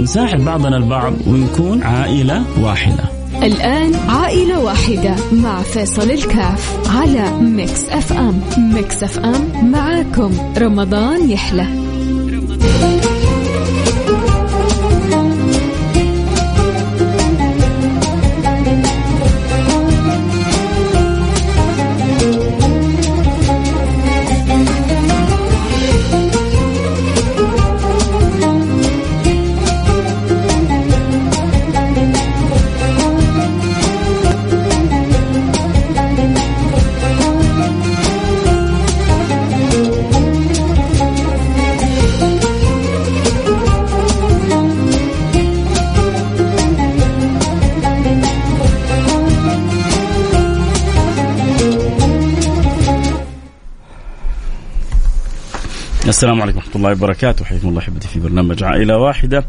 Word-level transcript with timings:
نساعد 0.00 0.44
بعضنا 0.44 0.76
البعض 0.76 1.12
ونكون 1.26 1.82
عائلة 1.82 2.44
واحدة. 2.62 3.04
الآن 3.42 3.94
عائلة 3.94 4.60
واحدة 4.60 5.14
مع 5.32 5.62
فيصل 5.62 6.10
الكاف 6.10 6.88
على 6.98 7.30
Mix 7.40 7.88
FM. 7.88 8.40
Mix 8.58 9.02
FM 9.02 9.70
معاكم. 9.70 10.32
رمضان 10.58 11.30
يحلى. 11.30 11.87
السلام 56.18 56.42
عليكم 56.42 56.58
ورحمة 56.58 56.76
الله 56.76 56.92
وبركاته. 56.92 57.44
حياكم 57.44 57.68
الله 57.68 57.80
أحبتي 57.80 58.08
في 58.08 58.20
برنامج 58.20 58.64
عائلة 58.64 58.96
واحدة. 58.96 59.44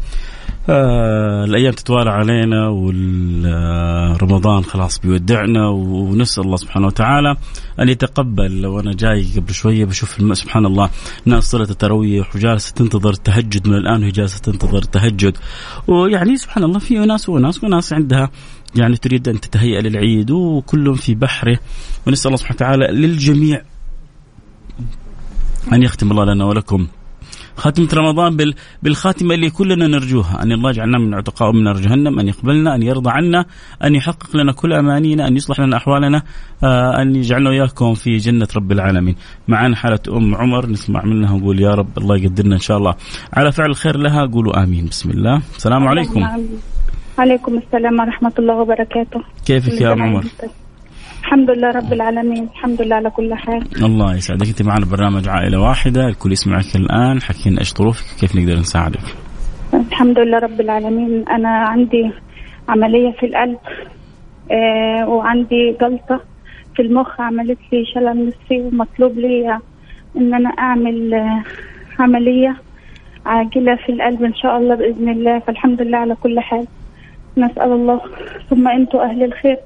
آه 0.68 1.44
الأيام 1.44 1.72
تتوالى 1.72 2.10
علينا 2.10 2.68
ورمضان 2.68 4.62
خلاص 4.64 4.98
بيودعنا 4.98 5.68
ونسأل 5.68 6.44
الله 6.44 6.56
سبحانه 6.56 6.86
وتعالى 6.86 7.36
أن 7.80 7.88
يتقبل. 7.88 8.66
وأنا 8.66 8.92
جاي 8.92 9.26
قبل 9.36 9.54
شوية 9.54 9.84
بشوف 9.84 10.16
سبحان 10.32 10.66
الله 10.66 10.90
ناس 11.24 11.44
صلت 11.44 11.70
التراويح 11.70 12.36
وجالسة 12.36 12.74
تنتظر 12.74 13.10
التهجد 13.10 13.68
من 13.68 13.74
الآن 13.74 14.02
وهي 14.02 14.10
جالسة 14.10 14.40
تنتظر 14.40 14.78
التهجد 14.78 15.36
ويعني 15.88 16.36
سبحان 16.36 16.64
الله 16.64 16.78
في 16.78 16.98
ناس 16.98 17.28
وناس 17.28 17.64
وناس 17.64 17.92
عندها 17.92 18.30
يعني 18.76 18.96
تريد 18.96 19.28
أن 19.28 19.40
تتهيأ 19.40 19.80
للعيد 19.80 20.30
وكلهم 20.30 20.94
في 20.94 21.14
بحره. 21.14 21.58
ونسأل 22.06 22.26
الله 22.26 22.36
سبحانه 22.36 22.56
وتعالى 22.56 22.86
للجميع 22.86 23.62
أن 25.72 25.82
يختم 25.82 26.10
الله 26.10 26.24
لنا 26.24 26.44
ولكم. 26.44 26.86
خاتمة 27.56 27.88
رمضان 27.94 28.36
بال... 28.36 28.54
بالخاتمة 28.82 29.34
اللي 29.34 29.50
كلنا 29.50 29.86
نرجوها. 29.86 30.42
أن 30.42 30.52
الله 30.52 30.70
يجعلنا 30.70 30.98
من 30.98 31.14
عتقاء 31.14 31.52
من 31.52 31.64
نار 31.64 31.76
جهنم 31.76 32.18
أن 32.20 32.28
يقبلنا 32.28 32.74
أن 32.74 32.82
يرضى 32.82 33.10
عنا 33.10 33.44
أن 33.84 33.94
يحقق 33.94 34.36
لنا 34.36 34.52
كل 34.52 34.72
أمانينا 34.72 35.28
أن 35.28 35.36
يصلح 35.36 35.60
لنا 35.60 35.76
أحوالنا 35.76 36.22
آه 36.64 37.02
أن 37.02 37.16
يجعلنا 37.16 37.50
وإياكم 37.50 37.94
في 37.94 38.16
جنة 38.16 38.48
رب 38.56 38.72
العالمين. 38.72 39.16
معنا 39.48 39.76
حالة 39.76 39.98
أم 40.08 40.34
عمر 40.34 40.66
نسمع 40.66 41.04
منها 41.04 41.34
ونقول 41.34 41.60
يا 41.60 41.74
رب 41.74 41.98
الله 41.98 42.16
يقدرنا 42.16 42.54
إن 42.54 42.60
شاء 42.60 42.76
الله. 42.76 42.94
على 43.32 43.52
فعل 43.52 43.70
الخير 43.70 43.96
لها 43.96 44.26
قولوا 44.26 44.62
آمين. 44.62 44.86
بسم 44.86 45.10
الله. 45.10 45.42
السلام 45.56 45.88
عليكم. 45.88 46.24
عليكم 47.18 47.58
السلام 47.58 48.00
ورحمة 48.00 48.32
الله 48.38 48.54
وبركاته. 48.54 49.20
كيفك 49.46 49.80
يا 49.80 49.92
أم 49.92 50.02
عمر؟ 50.02 50.24
الحمد 51.20 51.50
لله 51.50 51.68
رب 51.68 51.92
العالمين. 51.92 52.44
الحمد 52.44 52.82
لله 52.82 52.96
على 52.96 53.10
كل 53.10 53.34
حال. 53.34 53.62
الله 53.84 54.14
يسعدك. 54.14 54.46
أنت 54.46 54.62
معنا 54.62 54.86
برنامج 54.86 55.28
عائلة 55.28 55.60
واحدة. 55.60 56.08
الكل 56.08 56.32
يسمعك 56.32 56.76
الآن. 56.76 57.22
حكينا 57.22 57.58
إيش 57.60 57.74
ظروفك 57.74 58.04
كيف 58.20 58.36
نقدر 58.36 58.58
نساعدك؟ 58.60 59.06
الحمد 59.74 60.18
لله 60.18 60.38
رب 60.38 60.60
العالمين. 60.60 61.28
أنا 61.28 61.48
عندي 61.48 62.10
عملية 62.68 63.10
في 63.20 63.26
القلب 63.26 63.58
آه 64.52 65.08
وعندي 65.08 65.76
جلطة 65.80 66.20
في 66.76 66.82
المخ. 66.82 67.20
عملت 67.20 67.58
لي 67.72 67.84
شلل 67.94 68.28
نصفي 68.28 68.60
ومطلوب 68.60 69.18
لي 69.18 69.58
إن 70.16 70.34
أنا 70.34 70.50
أعمل 70.58 71.14
آه 71.14 71.42
عملية 71.98 72.56
عاجلة 73.26 73.76
في 73.86 73.92
القلب 73.92 74.24
إن 74.24 74.34
شاء 74.34 74.56
الله 74.58 74.74
بإذن 74.74 75.08
الله. 75.08 75.38
فالحمد 75.38 75.82
لله 75.82 75.98
على 75.98 76.14
كل 76.14 76.40
حال. 76.40 76.66
نسأل 77.38 77.72
الله. 77.72 78.00
ثم 78.50 78.68
أنتم 78.68 78.98
أهل 78.98 79.24
الخير. 79.24 79.56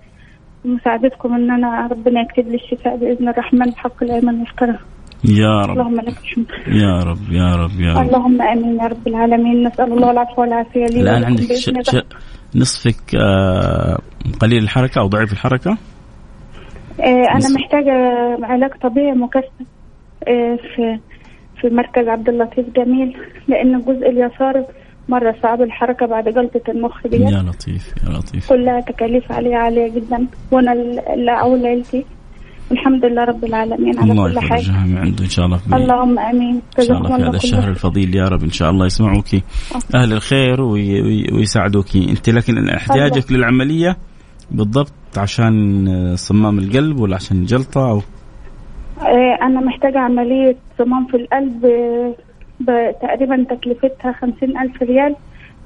مساعدتكم 0.64 1.34
إن 1.34 1.50
أنا 1.50 1.86
ربنا 1.86 2.20
يكتب 2.20 2.48
لي 2.48 2.54
الشفاء 2.54 2.96
بإذن 2.96 3.28
الرحمن 3.28 3.70
بحق 3.70 4.02
الأيمان 4.02 4.34
المفترى 4.34 4.78
يا 5.24 5.60
رب. 5.66 5.70
اللهم 5.70 5.94
لك 5.94 6.18
الحمد. 6.18 6.46
يا 6.66 6.98
رب 7.04 7.32
يا 7.32 7.56
رب 7.56 7.80
يا 7.80 7.92
رب. 7.92 8.06
اللهم 8.06 8.42
آمين 8.42 8.80
يا 8.80 8.86
رب 8.86 9.08
العالمين. 9.08 9.66
نسأل 9.66 9.92
الله 9.92 10.10
العفو 10.10 10.40
والعافية 10.42 10.86
لي 10.86 11.00
الآن 11.00 11.24
عندك 11.24 11.52
ش... 11.54 11.70
ش... 11.70 11.96
نصفك 12.56 13.14
آه 13.14 13.98
قليل 14.40 14.62
الحركة 14.62 14.98
أو 15.00 15.06
ضعيف 15.06 15.32
الحركة؟ 15.32 15.70
آه 17.00 17.04
أنا 17.04 17.36
نصف. 17.36 17.54
محتاجة 17.56 17.92
علاج 18.42 18.70
طبيعي 18.82 19.12
مكثف 19.12 19.66
آه 20.28 20.56
في 20.56 20.98
في 21.60 21.68
مركز 21.74 22.08
عبد 22.08 22.28
اللطيف 22.28 22.66
جميل 22.76 23.16
لأن 23.48 23.74
الجزء 23.74 24.08
اليسار 24.08 24.64
مرة 25.08 25.34
صعب 25.42 25.62
الحركة 25.62 26.06
بعد 26.06 26.24
جلطة 26.24 26.60
المخ 26.70 27.06
دي 27.06 27.16
يا 27.16 27.42
لطيف 27.42 27.94
يا 28.06 28.12
لطيف. 28.12 28.48
كلها 28.48 28.80
تكاليف 28.80 29.32
عليها 29.32 29.58
عالية 29.58 29.94
جدا. 29.94 30.26
وأنا 30.52 30.72
اللي 31.14 31.30
اعول 31.30 31.66
عيلتي 31.66 32.04
الحمد 32.72 33.04
لله 33.04 33.24
رب 33.24 33.44
العالمين 33.44 33.98
على 33.98 34.12
الله 34.12 34.32
كل 34.32 34.40
حاجة. 34.40 34.70
من 34.86 34.98
عنده 34.98 35.24
إن 35.24 35.30
شاء 35.30 35.46
الله 35.46 35.56
في 35.56 35.76
اللهم 35.76 36.18
آمين. 36.18 36.62
إن 36.78 36.84
شاء 36.84 36.98
الله 36.98 37.16
في 37.16 37.22
هذا 37.22 37.36
الشهر. 37.36 37.68
الفضيل 37.68 38.14
يا 38.14 38.24
رب 38.24 38.42
إن 38.42 38.50
شاء 38.50 38.70
الله 38.70 38.86
يسمعوك. 38.86 39.26
أهل 39.94 40.12
الخير 40.12 40.60
وي... 40.60 41.02
وي... 41.02 41.26
ويساعدوك. 41.32 41.96
أنت 41.96 42.30
لكن 42.30 42.68
احتياجك 42.68 43.32
للعملية 43.32 43.96
بالضبط 44.50 44.92
عشان 45.18 45.88
آه، 45.88 46.14
صمام 46.14 46.58
القلب 46.58 47.00
ولا 47.00 47.14
عشان 47.16 47.44
جلطة 47.44 47.90
أو؟ 47.90 47.96
آه، 49.00 49.38
أنا 49.42 49.60
محتاجة 49.60 49.98
عملية 49.98 50.56
صمام 50.78 51.06
في 51.06 51.16
القلب 51.16 51.64
آه، 51.64 52.14
تقريبا 53.02 53.46
تكلفتها 53.50 54.12
خمسين 54.12 54.58
ألف 54.58 54.82
ريال 54.82 55.16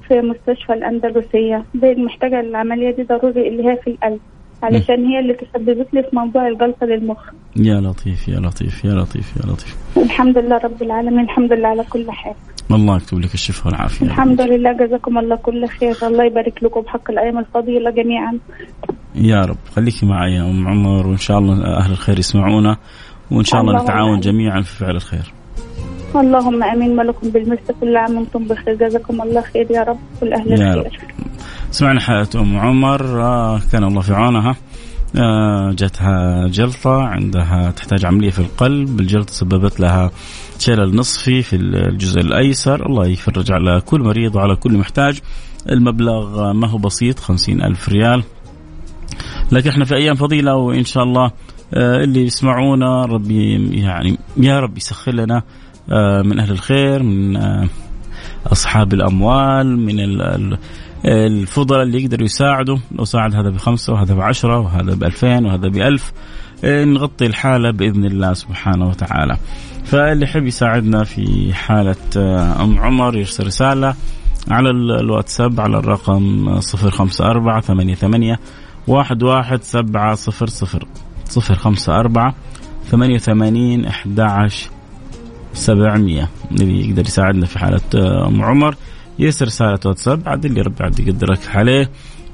في 0.07 0.21
مستشفى 0.21 0.73
الأندلسية. 0.73 1.65
دي 1.73 1.95
محتاجة 1.95 2.39
العملية 2.39 2.95
دي 2.95 3.03
ضروري 3.03 3.47
اللي 3.47 3.63
هي 3.63 3.77
في 3.83 3.89
القلب 3.89 4.19
علشان 4.63 5.05
هي 5.05 5.19
اللي 5.19 5.33
تسببت 5.33 5.93
لي 5.93 6.03
في 6.03 6.15
موضوع 6.15 6.47
الجلطة 6.47 6.85
للمخ. 6.85 7.17
يا 7.55 7.81
لطيف 7.81 8.27
يا 8.27 8.39
لطيف 8.39 8.85
يا 8.85 8.93
لطيف 8.93 9.37
يا 9.37 9.51
لطيف. 9.51 9.77
الحمد 9.97 10.37
لله 10.37 10.57
رب 10.57 10.81
العالمين 10.81 11.19
الحمد 11.19 11.53
لله 11.53 11.67
على 11.67 11.83
كل 11.83 12.11
حال. 12.11 12.33
الله 12.71 12.97
يكتب 12.97 13.19
لك 13.19 13.33
الشفاء 13.33 13.67
والعافية. 13.67 14.05
الحمد 14.05 14.41
لله 14.41 14.73
جزاكم 14.73 15.17
الله 15.17 15.35
كل 15.35 15.67
خير. 15.67 15.95
الله 16.03 16.23
يبارك 16.23 16.63
لكم 16.63 16.81
بحق 16.81 17.11
الأيام 17.11 17.37
الفضيلة 17.37 17.91
جميعا. 17.91 18.39
يا 19.15 19.41
رب 19.41 19.57
خليكي 19.75 20.05
معي 20.05 20.33
يا 20.33 20.41
أم 20.41 20.67
عمر 20.67 21.07
وإن 21.07 21.17
شاء 21.17 21.39
الله 21.39 21.77
أهل 21.77 21.91
الخير 21.91 22.19
يسمعونا 22.19 22.77
وإن 23.31 23.43
شاء 23.43 23.61
الله 23.61 23.71
اللهم 23.71 23.85
نتعاون. 23.85 24.19
جميعا 24.19 24.61
في 24.61 24.75
فعل 24.75 24.95
الخير. 24.95 25.33
اللهم 26.15 26.63
آمين. 26.63 26.99
ولكم 26.99 27.29
بالمثل 27.29 27.73
كل 27.81 27.97
عام 27.97 28.17
وأنتم 28.17 28.43
بخير 28.47 28.75
جزاكم 28.75 29.21
الله 29.21 29.41
خير 29.41 29.67
يا 29.71 29.83
رب. 29.83 29.99
والاهل 30.21 30.51
يا 30.51 30.73
الخير. 30.73 31.13
سمعنا 31.71 31.99
حالة 31.99 32.27
أم 32.35 32.57
عمر. 32.57 33.21
آه، 33.21 33.59
كان 33.71 33.83
الله 33.83 34.01
في 34.01 34.13
عونها. 34.13 34.55
آه، 35.15 35.71
جاتها 35.71 36.47
جلطة 36.47 37.01
عندها 37.03 37.71
تحتاج 37.71 38.05
عملية 38.05 38.29
في 38.29 38.39
القلب. 38.39 38.99
الجلطة 38.99 39.33
سببت 39.33 39.79
لها 39.79 40.11
شلل 40.59 40.95
نصفي 40.95 41.41
في 41.41 41.55
الجزء 41.55 42.21
الأيسر. 42.21 42.85
الله 42.85 43.07
يفرج 43.07 43.51
على 43.51 43.81
كل 43.81 44.01
مريض 44.01 44.35
وعلى 44.35 44.55
كل 44.55 44.77
محتاج. 44.77 45.19
المبلغ 45.69 46.53
ما 46.53 46.67
هو 46.67 46.77
بسيط 46.77 47.19
خمسين 47.19 47.61
ألف 47.61 47.89
ريال. 47.89 48.23
لكن 49.51 49.69
إحنا 49.69 49.85
في 49.85 49.95
أيام 49.95 50.15
فضيلة 50.15 50.55
وإن 50.55 50.85
شاء 50.85 51.03
الله 51.03 51.31
آه، 51.73 52.03
اللي 52.03 52.23
يسمعونا 52.23 53.05
ربي 53.05 53.69
يعني 53.81 54.17
يا 54.37 54.59
رب 54.59 54.77
يسخر 54.77 55.13
لنا 55.13 55.43
من 56.25 56.39
أهل 56.39 56.51
الخير 56.51 57.03
من 57.03 57.37
آه، 57.37 57.67
أصحاب 58.51 58.93
الأموال 58.93 59.77
من 59.79 59.99
ال- 59.99 60.21
ال- 60.21 60.57
الفضلاء 61.05 61.83
اللي 61.83 62.03
يقدروا 62.03 62.25
يساعدوا 62.25 62.77
لو 62.91 63.05
ساعد 63.05 63.35
هذا 63.35 63.49
بخمسة 63.49 63.93
وهذا 63.93 64.13
بعشرة 64.13 64.59
وهذا 64.59 64.95
بألفين 64.95 65.45
وهذا 65.45 65.67
بألف 65.67 66.11
آه، 66.63 66.85
نغطي 66.85 67.25
الحالة 67.25 67.71
بإذن 67.71 68.05
الله 68.05 68.33
سبحانه 68.33 68.87
وتعالى. 68.87 69.37
فاللي 69.85 70.23
يحب 70.25 70.45
يساعدنا 70.45 71.03
في 71.03 71.53
حالة 71.53 71.95
آه، 72.17 72.63
أم 72.63 72.79
عمر 72.79 73.17
يرسل 73.17 73.45
رسالة 73.47 73.93
على 74.51 74.69
الواتساب 74.69 75.59
على 75.59 75.77
الرقم 75.77 76.49
054 76.59 77.61
88 77.61 78.35
واحد 78.87 79.23
واحد 79.23 79.63
سبعة 79.63 80.15
صفر 80.15 80.47
صفر. 80.47 80.85
صفر 81.25 81.55
خمسة 81.55 81.95
أربعة 81.99 82.35
ثمانية 82.85 83.15
وثمانين 83.15 83.85
أحد 83.85 84.19
عشر. 84.19 84.69
سبعمية. 85.53 86.29
اللي 86.51 86.89
يقدر 86.89 87.01
يساعدنا 87.01 87.45
في 87.45 87.59
حالة 87.59 87.81
أم 88.27 88.41
عمر. 88.41 88.75
يرسل 89.19 89.45
رسالة 89.45 89.79
واتساب. 89.85 90.29
عاد 90.29 90.45
اللي 90.45 90.61
ربي 90.61 90.83
عاد 90.83 90.99
يقدرك 90.99 91.39
عليه. 91.55 91.89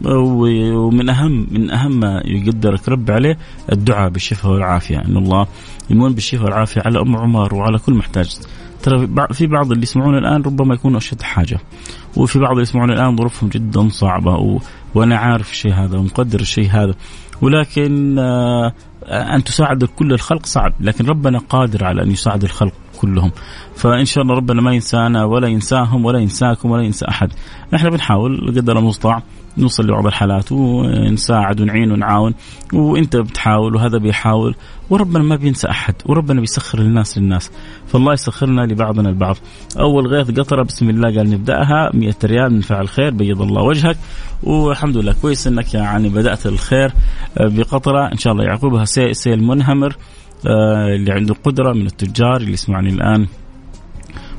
ومن 0.06 1.10
أهم 1.10 1.48
من 1.52 1.72
أهم 1.72 2.00
ما 2.00 2.22
يقدرك 2.26 2.90
رب 2.90 3.12
عليه 3.12 3.38
الدعاء 3.72 4.10
بالشفاء 4.10 4.52
والعافية. 4.52 4.98
إن 4.98 5.18
الله 5.18 5.48
يمون 5.90 6.14
بالشفاء 6.14 6.46
والعافية 6.46 6.82
على 6.86 7.02
أم 7.02 7.16
عمر 7.16 7.56
وعلى 7.56 7.78
كل 7.78 7.94
محتاج. 7.94 8.38
ترى 8.84 9.08
في 9.34 9.48
بعض 9.48 9.72
اللي 9.72 9.84
يسمعون 9.84 10.18
الآن 10.18 10.42
ربما 10.42 10.74
يكونوا 10.74 10.98
أشد 10.98 11.22
حاجة. 11.22 11.60
وفي 12.16 12.40
بعض 12.40 12.52
اللي 12.52 12.62
يسمعون 12.62 12.92
الآن 12.92 13.18
ظروفهم 13.18 13.50
جدا 13.50 13.90
صعبة. 13.90 14.36
و... 14.36 14.60
وأنا 14.96 15.18
عارف 15.18 15.52
الشيء 15.52 15.74
هذا 15.74 15.98
ومقدر 15.98 16.40
الشيء 16.40 16.70
هذا. 16.70 16.96
ولكن 17.42 18.20
آه 18.20 18.74
أن 19.08 19.44
تساعد 19.44 19.84
كل 19.84 20.14
الخلق 20.14 20.46
صعب 20.46 20.74
لكن 20.80 21.06
ربنا 21.06 21.40
قادر 21.40 21.86
على 21.86 22.04
أن 22.04 22.12
يساعد 22.12 22.44
الخلق 22.44 22.74
كلهم. 22.98 23.32
فإن 23.76 24.06
شاء 24.06 24.24
الله 24.24 24.36
ربنا 24.36 24.62
ما 24.62 24.74
ينسانا 24.74 25.24
ولا 25.26 25.48
ينساهم 25.48 26.06
ولا 26.06 26.20
ينساكم 26.20 26.72
ولا 26.72 26.84
ينسى 26.84 27.06
أحد. 27.10 27.30
إحنا 27.76 27.90
بنحاول 27.90 28.54
قدر 28.56 28.80
المستطاع. 28.80 29.24
نوصل 29.58 29.84
لبعض 29.84 30.06
الحالات 30.06 30.52
ونساعد 30.52 31.62
ونعين 31.62 31.92
ونعاون 31.92 32.34
وإنت 32.74 33.16
بتحاول 33.16 33.76
وهذا 33.76 33.98
بيحاول 33.98 34.56
وربنا 34.90 35.24
ما 35.24 35.36
بينسى 35.36 35.68
أحد 35.70 35.96
وربنا 36.06 36.40
بيسخر 36.40 36.80
الناس 36.80 37.18
للناس. 37.18 37.52
فالله 37.88 38.14
يسخرنا 38.14 38.62
لبعضنا 38.62 39.10
البعض. 39.10 39.38
أول 39.80 40.08
غيث 40.08 40.40
قطره 40.40 40.64
بسم 40.64 40.90
الله 40.90 41.16
قال 41.18 41.30
نبدأها 41.30 41.92
100 41.94 42.14
ريال 42.24 42.54
من 42.54 42.62
فعل 42.62 42.88
خير 42.88 43.10
بيض 43.10 43.42
الله 43.42 43.62
وجهك. 43.62 43.98
والحمد 44.44 44.98
لله 44.98 45.16
كويس 45.22 45.48
إنك 45.48 45.74
يعني 45.74 46.10
بدأت 46.10 46.46
الخير 46.46 46.92
بقطرة. 47.40 48.12
إن 48.12 48.18
شاء 48.18 48.34
الله 48.34 48.44
يعقبها 48.44 48.86
سيل 49.12 49.44
منهمر 49.44 49.96
آه، 50.48 50.96
اللي 50.96 51.12
عنده 51.12 51.36
قدرة 51.44 51.74
من 51.74 51.86
التجار 51.86 52.38
اللي 52.38 52.54
يسمعني 52.54 52.90
الآن. 52.90 53.28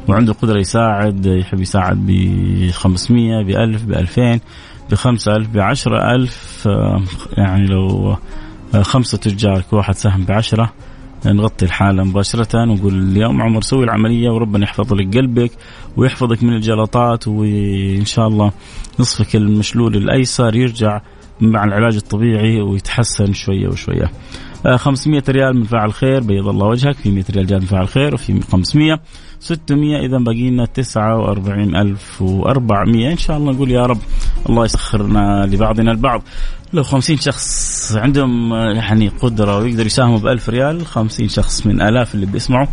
وعنده 0.08 0.32
قدرة 0.32 0.58
يساعد 0.58 1.26
يحب 1.26 1.60
يساعد 1.60 2.06
ب 2.06 2.70
500 2.70 3.44
ب 3.44 3.50
1000 3.50 3.84
ب 3.84 3.92
2000 3.92 4.40
ب 4.90 4.94
5000 4.94 5.48
ب 5.48 5.58
10000 5.58 6.68
يعني 7.36 7.66
لو 7.66 8.16
آه، 8.74 8.82
خمسة 8.82 9.18
تجار 9.18 9.60
كل 9.70 9.76
واحد 9.76 9.94
سهم 9.94 10.24
ب 10.24 10.32
10 10.32 10.72
نغطي 11.26 11.64
الحالة 11.64 12.04
مباشرة 12.04 12.62
ونقول 12.62 12.94
اليوم 12.94 13.42
عمر 13.42 13.62
سوي 13.62 13.84
العملية 13.84 14.30
وربنا 14.30 14.64
يحفظ 14.64 14.92
لك 14.94 15.16
قلبك 15.16 15.50
ويحفظك 15.96 16.42
من 16.42 16.52
الجلطات 16.52 17.28
وإن 17.28 18.04
شاء 18.04 18.28
الله 18.28 18.52
نصفك 19.00 19.36
المشلول 19.36 19.96
الأيسر 19.96 20.56
يرجع 20.56 21.00
مع 21.40 21.64
العلاج 21.64 21.96
الطبيعي 21.96 22.60
ويتحسن 22.60 23.32
شوية 23.32 23.68
وشوية. 23.68 24.10
500 24.76 25.22
آه، 25.28 25.32
ريال 25.32 25.56
من 25.56 25.64
فاعل 25.64 25.92
خير 25.92 26.20
بيض 26.20 26.48
الله 26.48 26.66
وجهك. 26.66 26.96
في 26.96 27.10
100 27.10 27.24
ريال 27.30 27.46
جاء 27.46 27.58
من 27.58 27.66
فاعل 27.66 27.88
خير 27.88 28.14
وفي 28.14 28.40
500 28.40 29.00
600 29.40 30.06
إذا 30.06 30.18
باقي 30.18 30.50
لنا 30.50 30.64
49400 30.64 33.12
إن 33.12 33.16
شاء 33.16 33.36
الله 33.36 33.52
نقول 33.52 33.70
يا 33.70 33.86
رب 33.86 33.98
الله 34.48 34.64
يسخرنا 34.64 35.46
لبعضنا 35.46 35.92
البعض. 35.92 36.22
لو 36.72 36.82
50 36.82 37.16
شخص 37.16 37.92
عندهم 37.96 38.52
آه، 38.52 38.72
يعني 38.72 39.08
قدرة 39.08 39.58
ويقدر 39.58 39.86
يساهموا 39.86 40.18
ب 40.18 40.26
1000 40.26 40.48
ريال 40.48 40.86
50 40.86 41.28
شخص 41.28 41.66
من 41.66 41.82
آلاف 41.82 42.14
اللي 42.14 42.26
بيسمعوا 42.26 42.66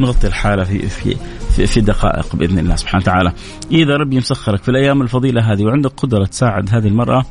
نغطي 0.00 0.26
الحالة 0.26 0.64
في 0.64 0.88
في 0.88 1.16
في, 1.56 1.66
في 1.66 1.80
دقائق 1.80 2.36
بإذن 2.36 2.58
الله 2.58 2.76
سبحانه 2.76 3.02
وتعالى. 3.02 3.32
إذا 3.72 3.96
ربي 3.96 4.16
مسخرك 4.16 4.62
في 4.62 4.68
الأيام 4.68 5.02
الفضيلة 5.02 5.52
هذه 5.52 5.64
وعندك 5.64 5.92
قدرة 5.96 6.24
تساعد 6.24 6.74
هذه 6.74 6.86
المرأة 6.86 7.24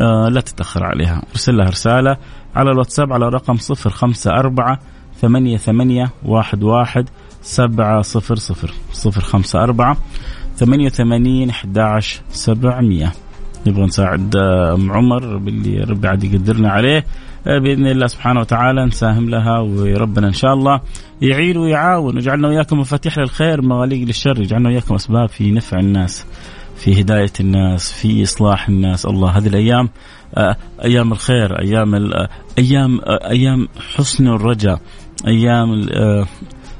آه 0.00 0.28
لا 0.28 0.40
تتأخر 0.40 0.84
عليها، 0.84 1.22
أرسل 1.32 1.56
لها 1.56 1.68
رسالة 1.68 2.16
على 2.56 2.70
الواتساب 2.70 3.12
على 3.12 3.28
رقم 3.28 3.56
054 3.56 4.78
ثمانية 5.20 5.56
ثمانية 5.56 6.10
واحد 6.24 6.62
واحد 6.62 7.08
سبعة 7.42 8.02
صفر 8.02 8.34
صفر 8.34 8.70
صفر 8.92 9.20
خمسة 9.20 9.62
أربعة 9.62 9.96
ثمانية 10.56 10.86
وثمانين 10.86 11.50
أحد 11.50 12.00
سبعمية. 12.28 13.12
نبغى 13.66 13.84
نساعد 13.84 14.36
آه، 14.36 14.74
أم 14.74 14.92
عمر 14.92 15.36
باللي 15.36 15.84
ربي 15.84 16.08
عاد 16.08 16.24
يقدرنا 16.24 16.70
عليه. 16.70 17.04
آه، 17.46 17.58
بإذن 17.58 17.86
الله 17.86 18.06
سبحانه 18.06 18.40
وتعالى 18.40 18.84
نساهم 18.84 19.30
لها 19.30 19.58
وربنا 19.60 20.26
إن 20.26 20.32
شاء 20.32 20.54
الله 20.54 20.80
يعين 21.22 21.56
ويعاون. 21.56 22.14
ويجعلنا 22.14 22.48
وياكم 22.48 22.78
مفاتيح 22.78 23.18
للخير 23.18 23.62
مغاليق 23.62 24.06
للشر. 24.06 24.40
يجعلنا 24.40 24.68
وياكم 24.68 24.94
أسباب 24.94 25.28
في 25.28 25.50
نفع 25.50 25.78
الناس. 25.78 26.26
في 26.76 27.00
هداية 27.00 27.32
الناس 27.40 27.92
في 27.92 28.22
إصلاح 28.22 28.68
الناس. 28.68 29.06
الله 29.06 29.30
هذه 29.30 29.46
الأيام 29.46 29.88
آه، 30.34 30.56
أيام 30.84 31.12
الخير 31.12 31.60
أيام 31.60 31.94
أيام 32.58 33.00
أيام 33.06 33.68
حسن 33.94 34.28
الرجاء 34.28 34.80
أيام 35.26 35.86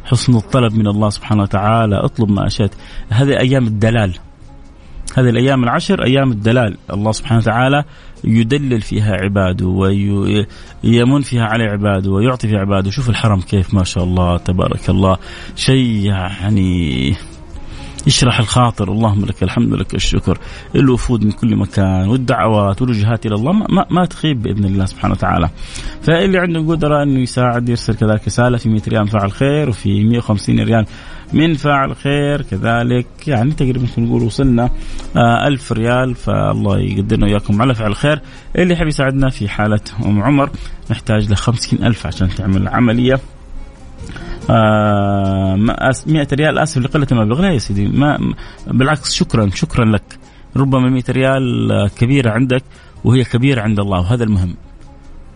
حسن 0.05 0.37
الطلب 0.37 0.75
من 0.75 0.87
الله 0.87 1.11
سبحانه 1.11 1.43
وتعالى. 1.43 1.97
اطلب 1.97 2.31
ما 2.31 2.47
اشئت 2.47 2.75
هذه 3.09 3.39
أيام 3.39 3.67
الدلال. 3.67 4.15
هذه 5.17 5.29
الأيام 5.29 5.65
العشر 5.65 6.05
أيام 6.05 6.31
الدلال. 6.31 6.77
الله 6.93 7.13
سبحانه 7.13 7.41
وتعالى 7.41 7.85
يدلل 8.25 8.81
فيها 8.81 9.13
عباده 9.13 9.67
ويمن 9.67 11.21
فيها 11.21 11.45
على 11.45 11.65
عباده 11.65 12.11
ويعطي 12.11 12.49
في 12.49 12.57
عباده. 12.57 12.91
شوف 12.91 13.11
الحرم 13.11 13.41
كيف 13.41 13.75
ما 13.75 13.85
شاء 13.85 14.05
الله 14.05 14.37
تبارك 14.37 14.91
الله. 14.91 15.17
شيء 15.57 15.87
يعني 15.87 17.15
يشرح 18.07 18.39
الخاطر. 18.39 18.93
اللهم 18.93 19.25
لك 19.25 19.43
الحمد 19.43 19.75
لك 19.75 19.95
الشكر. 19.95 20.39
الوفود 20.75 21.25
من 21.25 21.33
كل 21.33 21.57
مكان 21.57 22.09
والدعوات 22.09 22.83
والوجهات 22.83 23.27
إلى 23.27 23.35
الله 23.35 23.53
ما, 23.53 23.87
ما 23.91 24.07
تخيب 24.07 24.43
بإذن 24.43 24.65
الله 24.65 24.85
سبحانه 24.85 25.15
وتعالى. 25.15 25.51
فاللي 26.03 26.39
عنده 26.39 26.61
قدره 26.61 27.03
أنه 27.03 27.21
يساعد 27.21 27.69
يرسل 27.69 27.95
كذلك 27.95 28.27
رسالة 28.27 28.57
في 28.57 28.69
100 28.69 28.83
ريال 28.89 29.09
فاعل 29.09 29.33
خير 29.33 29.69
وفي 29.69 30.05
150 30.05 30.61
ريال 30.61 30.87
من 31.33 31.55
فاعل 31.55 31.97
خير. 31.97 32.43
كذلك 32.43 33.07
يعني 33.27 33.53
تقريبا 33.53 33.87
نقول 33.99 34.23
وصلنا 34.23 34.71
آه 35.17 35.47
ألف 35.47 35.73
ريال. 35.73 36.15
فالله 36.15 36.79
يقدرنا 36.79 37.27
وياكم 37.27 37.63
على 37.63 37.75
فعل 37.75 37.95
خير. 37.95 38.21
اللي 38.57 38.75
يحب 38.75 38.87
يساعدنا 38.87 39.31
في 39.31 39.49
حالة 39.49 39.81
أم 40.07 40.23
عمر 40.23 40.51
نحتاج 40.91 41.35
خمسين 41.35 41.85
ألف 41.85 42.07
عشان 42.07 42.29
تعمل 42.29 42.69
عملية. 42.69 43.21
100 44.49 46.27
ريال 46.33 46.59
آسف 46.59 46.83
لقلة 46.83 47.07
المبلغ. 47.13 47.43
لا 47.43 47.53
يا 47.53 47.59
سيدي 47.59 47.89
ما 47.89 48.35
بالعكس 48.67 49.15
شكرا 49.15 49.51
شكرا 49.55 49.85
لك. 49.85 50.19
ربما 50.57 50.91
100 50.91 51.03
ريال 51.11 51.91
كبيرة 51.99 52.31
عندك 52.31 52.63
وهي 53.05 53.25
كبيرة 53.25 53.61
عند 53.61 53.81
الله 53.81 53.99
وهذا 53.99 54.25
المهم. 54.25 54.55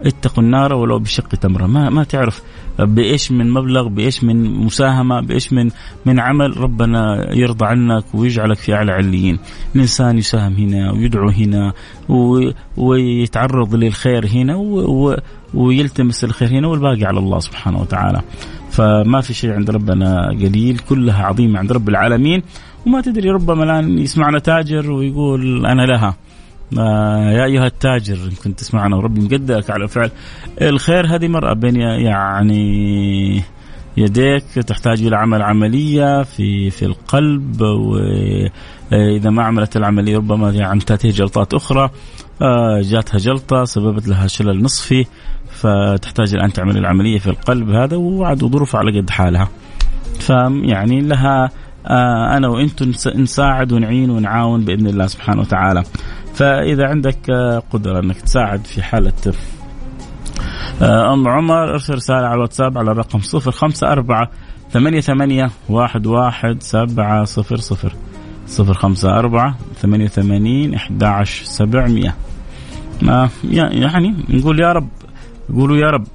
اتقوا 0.02 0.44
النار 0.44 0.74
ولو 0.74 0.98
بشق 0.98 1.28
تمرة. 1.28 1.66
ما 1.66 1.90
ما 1.90 2.04
تعرف 2.04 2.42
بإيش 2.78 3.32
من 3.32 3.50
مبلغ 3.50 3.88
بإيش 3.88 4.24
من 4.24 4.44
مساهمة 4.44 5.20
بإيش 5.20 5.52
من 5.52 5.70
من 6.06 6.20
عمل 6.20 6.56
ربنا 6.56 7.26
يرضى 7.34 7.66
عنك 7.66 8.04
ويجعلك 8.14 8.56
في 8.56 8.74
أعلى 8.74 8.92
عليين. 8.92 9.38
الإنسان 9.74 10.18
يساهم 10.18 10.54
هنا 10.54 10.92
ويدعو 10.92 11.28
هنا 11.28 11.72
ويتعرض 12.76 13.74
للخير 13.74 14.26
هنا 14.26 14.56
ويلتمس 15.54 16.24
الخير 16.24 16.48
هنا 16.48 16.68
والباقي 16.68 17.04
على 17.04 17.18
الله 17.18 17.38
سبحانه 17.38 17.80
وتعالى. 17.80 18.22
فما 18.70 19.20
في 19.20 19.34
شيء 19.34 19.52
عند 19.52 19.70
ربنا 19.70 20.28
قليل 20.28 20.78
كلها 20.78 21.26
عظيمة 21.26 21.58
عند 21.58 21.72
رب 21.72 21.88
العالمين. 21.88 22.42
وما 22.86 23.00
تدري 23.00 23.30
ربما 23.30 23.64
الآن 23.64 23.98
يسمعنا 23.98 24.38
تاجر 24.38 24.90
ويقول 24.90 25.66
أنا 25.66 25.82
لها. 25.82 26.16
آه 26.78 27.30
يا 27.30 27.44
أيها 27.44 27.66
التاجر 27.66 28.18
كنت 28.44 28.58
تسمعنا 28.58 28.96
وربي 28.96 29.20
مقدرك 29.20 29.70
على 29.70 29.88
فعل. 29.88 30.10
الخير 30.62 31.14
هذه 31.14 31.28
مرأة 31.28 31.52
بين 31.52 31.76
يعني 31.76 33.42
يديك 33.96 34.42
تحتاج 34.42 35.02
إلى 35.02 35.16
عمل 35.16 35.42
عملية 35.42 36.22
في 36.22 36.70
في 36.70 36.84
القلب 36.84 37.60
وإذا 37.60 39.30
ما 39.30 39.42
عملت 39.42 39.76
العملية 39.76 40.16
ربما 40.16 40.50
يعني 40.50 40.80
تأتي 40.80 41.08
جلطات 41.08 41.54
أخرى. 41.54 41.90
آه 42.42 42.80
جاتها 42.82 43.18
جلطة 43.18 43.64
سببت 43.64 44.08
لها 44.08 44.26
شلل 44.26 44.62
نصفي. 44.62 45.06
فتحتاج 45.60 46.34
الآن 46.34 46.52
تعمل 46.52 46.76
العملية 46.76 47.18
في 47.18 47.26
القلب 47.26 47.70
هذا 47.70 47.96
وعد 47.96 48.38
ظروفها 48.38 48.78
على 48.78 49.00
قد 49.00 49.10
حالها. 49.10 49.48
فيعني 50.20 51.00
لها 51.00 51.50
آه 51.86 52.36
أنا 52.36 52.48
وأنتم 52.48 52.92
نساعد 53.16 53.72
ونعين 53.72 54.10
ونعاون 54.10 54.64
بإذن 54.64 54.86
الله 54.86 55.06
سبحانه 55.06 55.40
وتعالى. 55.40 55.82
فإذا 56.34 56.86
عندك 56.86 57.30
آه 57.30 57.62
قدرة 57.72 58.00
إنك 58.00 58.20
تساعد 58.20 58.64
في 58.64 58.82
حالة 58.82 59.12
آه 60.82 61.12
أم 61.12 61.28
عمر 61.28 61.72
ارسل 61.72 61.94
رسالة 61.94 62.26
على 62.26 62.34
الواتساب 62.34 62.78
على 62.78 62.90
الرقم 62.90 63.20
054 63.34 64.26
ثمانية 64.70 65.00
ثمانية 65.00 65.50
واحد 65.68 66.06
واحد 66.06 66.62
سبعة 66.62 67.24
صفر 67.24 67.56
صفر. 67.56 67.92
صفر 68.46 68.74
خمسة 68.74 69.18
أربعة 69.18 69.56
ثمانية 69.80 70.06
ثمانين 70.06 70.74
أحد 70.74 71.04
عشر 71.04 71.44
سبعمية. 71.44 72.14
يعني 73.50 74.14
نقول 74.28 74.60
يا 74.60 74.72
رب 74.72 74.88
يقولوا 75.50 75.76
يا 75.76 75.90
رب 75.90 76.06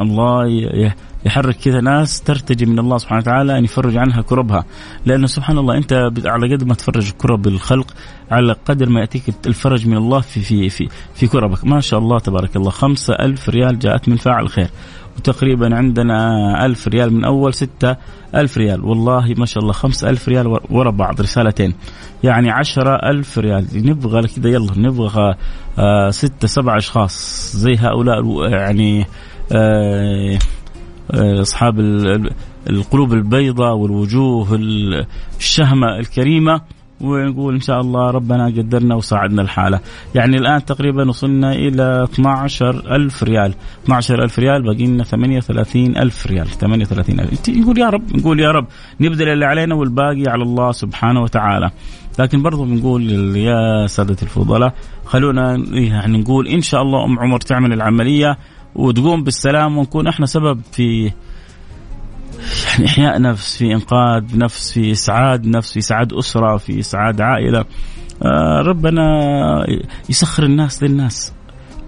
الله 0.00 0.46
يحرك 1.24 1.56
كذا 1.56 1.80
ناس 1.80 2.22
ترتجي 2.22 2.66
من 2.66 2.78
الله 2.78 2.98
سبحانه 2.98 3.20
وتعالى 3.20 3.58
أن 3.58 3.64
يفرج 3.64 3.96
عنها 3.96 4.22
كربها. 4.22 4.64
لأنه 5.06 5.26
سبحان 5.26 5.58
الله 5.58 5.76
أنت 5.76 5.92
على 6.26 6.56
قد 6.56 6.64
ما 6.64 6.74
تفرج 6.74 7.10
كرب 7.10 7.46
الخلق 7.46 7.94
على 8.30 8.56
قدر 8.64 8.88
ما 8.88 9.00
يأتيك 9.00 9.34
الفرج 9.46 9.86
من 9.86 9.96
الله 9.96 10.20
في 10.20 10.40
في 10.40 10.68
في 10.68 10.88
في 11.14 11.26
كربك. 11.26 11.64
ما 11.64 11.80
شاء 11.80 12.00
الله 12.00 12.18
تبارك 12.18 12.56
الله. 12.56 12.70
خمسة 12.70 13.14
ألف 13.14 13.48
ريال 13.48 13.78
جاءت 13.78 14.08
من 14.08 14.16
فاعل 14.16 14.48
خير. 14.48 14.70
وتقريبا 15.16 15.76
عندنا 15.76 16.66
ألف 16.66 16.88
ريال 16.88 17.12
من 17.12 17.24
أول 17.24 17.54
ستة 17.54 17.96
ألف 18.34 18.58
ريال. 18.58 18.84
والله 18.84 19.34
ما 19.38 19.46
شاء 19.46 19.62
الله 19.62 19.72
خمسة 19.72 20.10
ألف 20.10 20.28
ريال 20.28 20.60
ورا 20.70 20.90
بعض 20.90 21.20
رسالتين. 21.20 21.74
يعني 22.24 22.50
عشرة 22.50 23.10
ألف 23.10 23.38
ريال. 23.38 23.66
نبغى 23.74 24.22
كذا 24.22 24.48
يلا 24.50 24.72
نبغى 24.76 25.34
آه 25.78 26.10
ستة 26.10 26.48
سبعة 26.48 26.76
أشخاص. 26.76 27.52
زي 27.56 27.76
هؤلاء 27.76 28.50
يعني 28.50 29.06
آه 29.52 30.38
آه 31.10 31.40
أصحاب 31.40 31.80
القلوب 32.70 33.12
البيضاء 33.12 33.74
والوجوه 33.74 34.58
الشهمة 35.38 35.98
الكريمة. 35.98 36.60
ونقول 37.00 37.54
إن 37.54 37.60
شاء 37.60 37.80
الله 37.80 38.10
ربنا 38.10 38.46
قدرنا 38.46 38.94
وساعدنا 38.94 39.42
الحالة. 39.42 39.80
يعني 40.14 40.36
الآن 40.36 40.64
تقريبا 40.64 41.08
وصلنا 41.08 41.52
إلى 41.52 42.04
12 42.04 42.94
ألف 42.96 43.22
ريال. 43.22 43.54
12 43.84 44.22
ألف 44.22 44.38
ريال 44.38 44.62
باقي 44.62 44.86
لنا 44.86 45.04
38 45.04 45.96
ألف 45.96 46.26
ريال. 46.26 46.46
38 46.46 47.20
ألف. 47.20 47.48
نقول 47.48 47.78
يا 47.78 47.90
رب 47.90 48.16
نقول 48.16 48.40
يا 48.40 48.50
رب 48.50 48.66
نبذل 49.00 49.28
اللي 49.28 49.44
علينا 49.44 49.74
والباقي 49.74 50.24
على 50.26 50.42
الله 50.42 50.72
سبحانه 50.72 51.22
وتعالى. 51.22 51.70
لكن 52.18 52.42
برضو 52.42 52.64
بنقول 52.64 53.36
يا 53.36 53.86
سادة 53.86 54.16
الفضلاء 54.22 54.74
خلونا 55.04 55.64
يعني 55.72 56.18
نقول 56.18 56.48
إن 56.48 56.60
شاء 56.60 56.82
الله 56.82 57.04
أم 57.04 57.18
عمر 57.18 57.40
تعمل 57.40 57.72
العملية 57.72 58.38
وتقوم 58.74 59.24
بالسلام 59.24 59.78
ونكون 59.78 60.06
إحنا 60.06 60.26
سبب 60.26 60.60
في 60.72 61.12
يعني 62.74 62.86
إحياء 62.86 63.20
نفس 63.20 63.56
في 63.56 63.72
إنقاذ 63.72 64.38
نفس 64.38 64.72
في 64.72 64.92
إسعاد 64.92 65.46
نفس 65.46 65.72
في 65.72 65.78
إسعاد 65.78 66.12
أسرة 66.12 66.56
في 66.56 66.80
إسعاد 66.80 67.20
عائلة. 67.20 67.64
آه 68.22 68.60
ربنا 68.60 69.04
يسخر 70.08 70.42
الناس 70.42 70.82
للناس. 70.82 71.32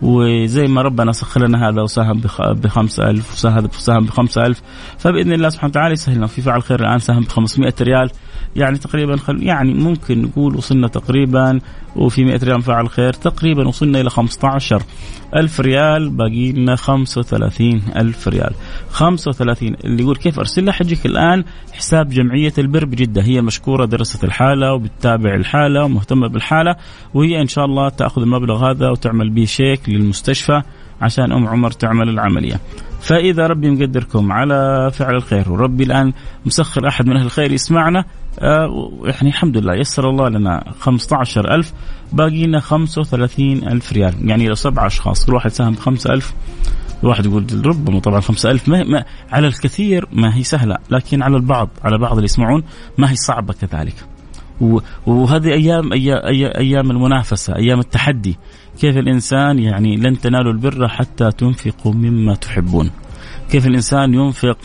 وزي 0.03 0.67
ما 0.67 0.83
ربنا 0.83 1.13
سخر 1.13 1.47
لنا 1.47 1.69
هذا 1.69 1.83
وساهم 1.83 2.21
بخمسة 2.39 3.11
ألف 3.11 3.33
وساهم 3.73 4.05
بخمسة 4.05 4.47
ألف. 4.47 4.63
فبإذن 4.99 5.33
الله 5.33 5.49
سبحانه 5.49 5.71
وتعالى 5.71 5.93
يسهلنا 5.93 6.27
في 6.27 6.43
فعل 6.43 6.63
خير 6.63 6.81
الآن 6.81 6.99
ساهم 6.99 7.21
بخمسمائة 7.21 7.75
ريال. 7.81 8.11
يعني 8.57 8.79
تقريبا 8.79 9.17
خل 9.17 9.43
يعني 9.43 9.75
ممكن 9.75 10.23
نقول 10.23 10.57
وصلنا 10.57 10.89
تقريبا 10.89 11.61
وفي 11.97 12.25
100 12.25 12.41
ريال 12.45 12.63
فعل 12.63 12.89
خير 12.89 13.13
تقريبا 13.13 13.69
وصلنا 13.69 14.01
إلى 14.01 14.11
15 14.11 14.83
ألف 15.37 15.61
ريال 15.61 16.11
باقي 16.11 16.53
لنا 16.53 16.77
35 16.77 17.83
ألف 17.97 18.29
ريال 18.29 18.55
35 18.91 19.77
اللي 19.85 20.03
يقول 20.03 20.17
كيف 20.17 20.39
أرسل 20.39 20.65
له 20.65 20.73
حجك 20.73 21.07
الآن 21.07 21.45
حساب 21.73 22.09
جمعية 22.09 22.53
البر 22.59 22.85
بجدة 22.85 23.23
هي 23.23 23.41
مشكورة 23.41 23.85
درست 23.85 24.25
الحالة 24.25 24.73
وبتتابع 24.73 25.35
الحالة 25.35 25.85
ومهتمة 25.85 26.29
بالحالة 26.29 26.77
وهي 27.15 27.41
إن 27.41 27.47
شاء 27.49 27.65
الله 27.65 27.89
تأخذ 27.89 28.23
المبلغ 28.23 28.71
هذا 28.71 28.91
وتعمل 28.91 29.31
به 29.31 29.45
شيك 29.45 29.89
للمستشفى 29.89 30.63
عشان 31.01 31.33
أم 31.33 31.49
عمر 31.49 31.71
تعمل 31.71 32.09
العملية. 32.09 32.61
فإذا 33.01 33.47
ربي 33.47 33.71
مقدركم 33.71 34.33
على 34.33 34.91
فعل 34.93 35.15
الخير 35.15 35.53
وربي 35.53 35.85
الآن 35.85 36.13
مسخر 36.47 36.89
أحد 36.89 37.07
من 37.07 37.17
أهل 37.17 37.27
الخير 37.27 37.53
يسمعنا 37.53 38.05
آه 38.39 38.91
يعني 39.05 39.29
الحمد 39.29 39.57
لله 39.57 39.75
يسر 39.75 40.11
الله 40.11 40.29
لنا 40.29 40.65
15000 40.81 41.73
باقي 42.13 42.47
لنا 42.47 42.61
35000 42.61 43.93
ريال. 43.93 44.29
يعني 44.29 44.49
لو 44.49 44.55
سبع 44.55 44.87
أشخاص 44.87 45.27
كل 45.27 45.35
واحد 45.35 45.51
ساهم 45.51 45.73
ب 45.73 45.79
5000 45.79 46.35
الواحد 47.03 47.27
يقول 47.27 47.67
ربما 47.67 48.01
طبعا 48.01 48.21
5000 48.21 48.69
ما, 48.69 48.85
ما 48.85 49.05
على 49.33 49.47
الكثير 49.47 50.09
ما 50.13 50.37
هي 50.37 50.43
سهلة 50.43 50.77
لكن 50.91 51.23
على 51.23 51.37
البعض 51.37 51.69
على 51.85 51.99
بعض 51.99 52.13
اللي 52.13 52.25
يسمعون 52.25 52.63
ما 52.99 53.11
هي 53.11 53.17
صعبة 53.17 53.55
كذلك. 53.55 53.95
وهذه 55.07 55.53
أيام 55.53 55.93
أيام 55.93 56.91
المنافسة 56.91 57.57
أيام 57.57 57.81
التحدي. 57.81 58.37
كيف 58.81 58.97
الإنسان 58.97 59.59
يعني 59.59 59.97
لن 59.97 60.21
تنالوا 60.21 60.53
البر 60.53 60.89
حتى 60.89 61.31
تنفقوا 61.31 61.93
مما 61.93 62.35
تحبون. 62.35 62.91
كيف 63.51 63.67
الإنسان 63.67 64.15
ينفق 64.15 64.59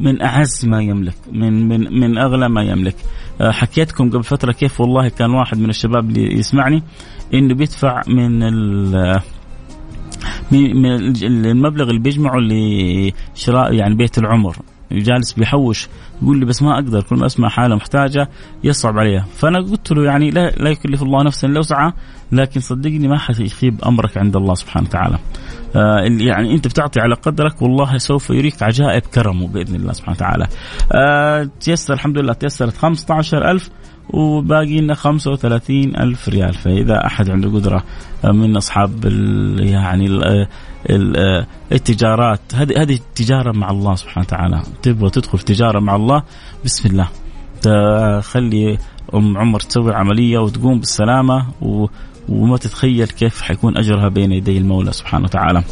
من 0.00 0.22
أعز 0.22 0.66
ما 0.66 0.82
يملك 0.82 1.16
من 1.32 1.68
من 1.68 2.00
من 2.00 2.18
أغلى 2.18 2.48
ما 2.48 2.62
يملك. 2.62 2.96
آه، 3.40 3.50
حكيتكم 3.50 4.10
قبل 4.10 4.24
فترة 4.24 4.52
كيف 4.52 4.80
والله 4.80 5.08
كان 5.08 5.30
واحد 5.30 5.58
من 5.58 5.70
الشباب 5.70 6.08
اللي 6.10 6.38
يسمعني 6.38 6.82
إنه 7.34 7.54
بيدفع 7.54 8.02
من 8.08 8.38
من 10.52 11.16
المبلغ 11.46 11.88
اللي 11.88 12.00
بيجمعه 12.00 12.38
لشراء 12.38 13.72
يعني 13.72 13.94
بيت 13.94 14.18
العمر. 14.18 14.56
جالس 14.92 15.32
بيحوش 15.32 15.88
يقول 16.22 16.38
لي 16.38 16.44
بس 16.44 16.62
ما 16.62 16.74
أقدر 16.74 17.02
كل 17.02 17.16
ما 17.16 17.26
أسمع 17.26 17.48
حالة 17.48 17.76
محتاجة 17.76 18.28
يصعب 18.64 18.98
عليها. 18.98 19.26
فأنا 19.36 19.58
قلت 19.58 19.92
له 19.92 20.04
يعني 20.04 20.30
لا, 20.30 20.50
لا 20.50 20.70
يكلف 20.70 21.02
الله 21.02 21.22
نفسا 21.22 21.48
الا 21.48 21.58
وسعها 21.58 21.94
لكن 22.32 22.60
صدقني 22.60 23.08
ما 23.08 23.18
حيخيب 23.18 23.84
أمرك 23.86 24.18
عند 24.18 24.36
الله 24.36 24.54
سبحانه 24.54 24.86
وتعالى. 24.86 25.18
آه 25.76 26.00
يعني 26.00 26.54
أنت 26.54 26.68
بتعطي 26.68 27.00
على 27.00 27.14
قدرك 27.14 27.62
والله 27.62 27.98
سوف 27.98 28.30
يريك 28.30 28.62
عجائب 28.62 29.02
كرمه 29.02 29.48
بإذن 29.48 29.74
الله 29.74 29.92
سبحانه 29.92 30.16
وتعالى. 30.16 30.46
آه 30.92 31.50
تيسر 31.60 31.94
الحمد 31.94 32.18
لله 32.18 32.32
تيسرت 32.32 32.76
15000 32.76 33.70
وباقي 34.10 34.80
لنا 34.80 34.94
35 34.94 35.96
ألف 35.96 36.28
ريال. 36.28 36.54
فإذا 36.54 37.06
أحد 37.06 37.30
عنده 37.30 37.48
قدرة 37.48 37.84
من 38.24 38.56
أصحاب 38.56 39.04
يعني 39.58 40.06
التجارات 41.72 42.40
هذه 42.54 42.82
هذه 42.82 42.98
تجارة 43.14 43.52
مع 43.52 43.70
الله 43.70 43.94
سبحانه 43.94 44.26
وتعالى. 44.26 44.62
تبغى 44.82 45.10
تدخل 45.10 45.38
تجارة 45.38 45.80
مع 45.80 45.96
الله 45.96 46.22
بسم 46.64 46.88
الله. 46.88 47.08
خلي 48.20 48.78
أم 49.14 49.38
عمر 49.38 49.60
تسوي 49.60 49.94
عملية 49.94 50.38
وتقوم 50.38 50.78
بالسلامة 50.78 51.46
وما 52.28 52.56
تتخيل 52.56 53.06
كيف 53.06 53.42
حيكون 53.42 53.76
أجرها 53.76 54.08
بين 54.08 54.32
يدي 54.32 54.58
المولى 54.58 54.92
سبحانه 54.92 55.24
وتعالى. 55.24 55.62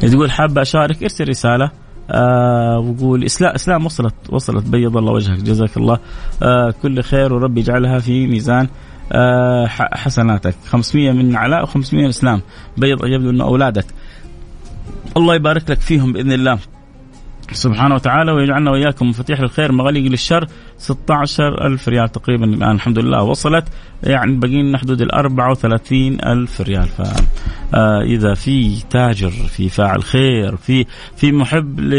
تقول 0.00 0.30
حابة 0.30 0.62
أشارك 0.62 1.02
ارسل 1.02 1.28
رسالة 1.28 1.70
آه 2.10 2.78
وقول 2.78 3.24
اسلام 3.24 3.54
إسلام 3.54 3.86
وصلت 3.86 4.14
وصلت 4.28 4.66
بيض 4.66 4.96
الله 4.96 5.12
وجهك 5.12 5.38
جزاك 5.38 5.76
الله. 5.76 5.98
آه 6.42 6.74
كل 6.82 7.02
خير 7.02 7.34
ورب 7.34 7.58
يجعلها 7.58 7.98
في 7.98 8.26
ميزان 8.26 8.68
آه 9.12 9.66
حسناتك. 9.66 10.54
500 10.68 11.12
من 11.12 11.36
علاء 11.36 11.66
و500 11.66 11.94
من 11.94 12.08
إسلام. 12.08 12.42
بيض 12.76 13.06
يبدو 13.06 13.30
إنه 13.30 13.44
أولادك. 13.44 13.86
الله 15.16 15.34
يبارك 15.34 15.70
لك 15.70 15.80
فيهم 15.80 16.12
بإذن 16.12 16.32
الله. 16.32 16.58
سبحانه 17.52 17.94
وتعالى 17.94 18.32
ويجعلنا 18.32 18.70
وإياكم 18.70 19.08
مفاتيح 19.08 19.40
للخير 19.40 19.72
مغاليق 19.72 20.10
للشر. 20.10 20.46
16 20.78 21.66
ألف 21.66 21.88
ريال 21.88 22.12
تقريبا 22.12 22.44
الآن 22.44 22.70
الحمد 22.70 22.98
لله 22.98 23.22
وصلت. 23.22 23.64
يعني 24.02 24.36
باقي 24.36 24.62
لنا 24.62 24.78
حدود 24.78 25.00
ال 25.00 25.12
34 25.12 26.18
ألف 26.24 26.60
ريال. 26.60 26.88
فإذا 26.88 28.30
آه 28.30 28.34
في 28.34 28.82
تاجر 28.90 29.30
في 29.30 29.68
فاعل 29.68 30.02
خير 30.02 30.56
في 30.56 30.86
في 31.16 31.32
محب 31.32 31.80
ل 31.80 31.94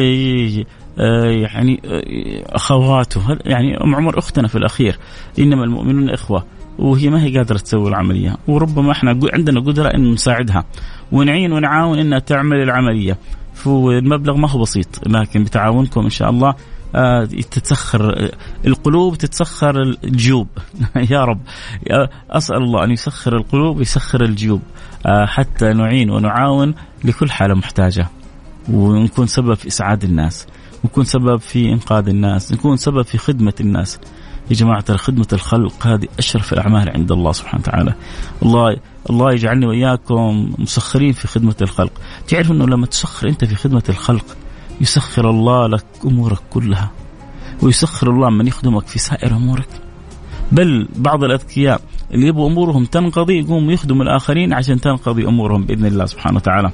آه 1.00 1.26
يعني 1.26 1.82
آه 1.86 2.56
أخواته. 2.56 3.38
يعني 3.46 3.84
أم 3.84 3.96
عمر 3.96 4.20
أختنا 4.20 4.48
في 4.48 4.58
الأخير. 4.58 4.98
إنما 5.40 5.64
المؤمنون 5.64 6.10
إخوة 6.10 6.46
وهي 6.80 7.10
ما 7.10 7.24
هي 7.24 7.38
قادرة 7.38 7.58
تسوي 7.58 7.90
العملية. 7.90 8.38
وربما 8.48 8.92
إحنا 8.92 9.20
عندنا 9.34 9.60
قدرة 9.60 9.88
إن 9.88 10.12
نساعدها. 10.12 10.66
ونعين 11.12 11.52
ونعاون 11.52 12.00
إنها 12.00 12.20
تعمل 12.20 12.58
العملية. 12.58 13.18
والمبلغ 13.66 14.38
ما 14.38 14.50
هو 14.50 14.60
بسيط 14.60 15.08
لكن 15.08 15.44
بتعاونكم 15.44 16.02
إن 16.02 16.10
شاء 16.10 16.30
الله 16.30 16.56
آه 16.96 17.26
تتسخر 17.26 18.32
القلوب 18.66 19.18
تتسخر 19.18 19.82
الجيوب. 19.82 20.48
يا 21.12 21.26
رب. 21.26 21.40
أسأل 22.30 22.58
الله 22.58 22.84
أن 22.84 22.92
يسخر 22.92 23.38
القلوب 23.38 23.78
ويسخر 23.78 24.24
الجيوب 24.24 24.62
آه 25.06 25.26
حتى 25.26 25.74
نعين 25.74 26.10
ونعاون 26.10 26.74
لكل 27.04 27.32
حالة 27.32 27.54
محتاجة. 27.56 28.08
ونكون 28.70 29.28
سبب 29.28 29.54
في 29.54 29.68
إسعاد 29.68 30.04
الناس 30.04 30.48
نكون 30.86 31.04
سبب 31.04 31.38
في 31.38 31.70
إنقاذ 31.70 32.08
الناس 32.10 32.52
نكون 32.52 32.78
سبب 32.78 33.02
في 33.02 33.18
خدمة 33.18 33.54
الناس. 33.60 34.00
يا 34.50 34.56
جماعة 34.56 34.82
ترى 34.82 34.98
خدمة 34.98 35.28
الخلق 35.34 35.88
هذه 35.88 36.08
أشرف 36.20 36.54
الأعمال 36.54 36.90
عند 36.90 37.12
الله 37.12 37.32
سبحانه 37.32 37.64
وتعالى. 37.64 37.94
الله 38.44 38.78
الله 39.10 39.32
يجعلني 39.32 39.66
وإياكم 39.66 40.54
مسخرين 40.58 41.12
في 41.12 41.28
خدمة 41.28 41.56
الخلق. 41.62 41.92
تعرف 42.28 42.52
أنه 42.52 42.66
لما 42.66 42.86
تسخر 42.86 43.28
أنت 43.28 43.46
في 43.46 43.56
خدمة 43.56 43.84
الخلق 43.90 44.26
يسخر 44.82 45.30
الله 45.30 45.68
لك 45.68 45.86
أمورك 46.06 46.40
كلها 46.50 46.92
ويسخر 47.62 48.10
الله 48.10 48.30
من 48.30 48.48
يخدمك 48.48 48.88
في 48.88 49.00
سائر 49.00 49.36
أمورك. 49.36 49.68
بل 50.52 50.88
بعض 50.96 51.24
الأذكياء 51.24 51.82
اللي 52.14 52.28
يبغوا 52.28 52.50
أمورهم 52.50 52.86
تنقضي 52.86 53.40
يقوموا 53.40 53.72
يخدموا 53.72 54.04
الآخرين 54.04 54.54
عشان 54.54 54.82
تنقضي 54.82 55.28
أمورهم 55.28 55.64
بإذن 55.64 55.86
الله 55.86 56.06
سبحانه 56.06 56.36
وتعالى. 56.36 56.72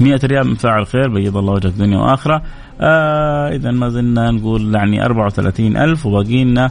100 0.00 0.20
ريال 0.24 0.46
من 0.46 0.54
فاعل 0.54 0.86
خير 0.86 1.08
بيض 1.08 1.36
الله 1.36 1.52
وجهك 1.52 1.72
دنيا 1.72 1.98
وآخرة. 1.98 2.42
آه 2.82 3.48
إذا 3.48 3.70
ما 3.70 3.88
زلنا 3.88 4.30
نقول 4.30 4.74
يعني 4.74 5.04
34000 5.04 6.06
وباقي 6.06 6.44
لنا 6.44 6.70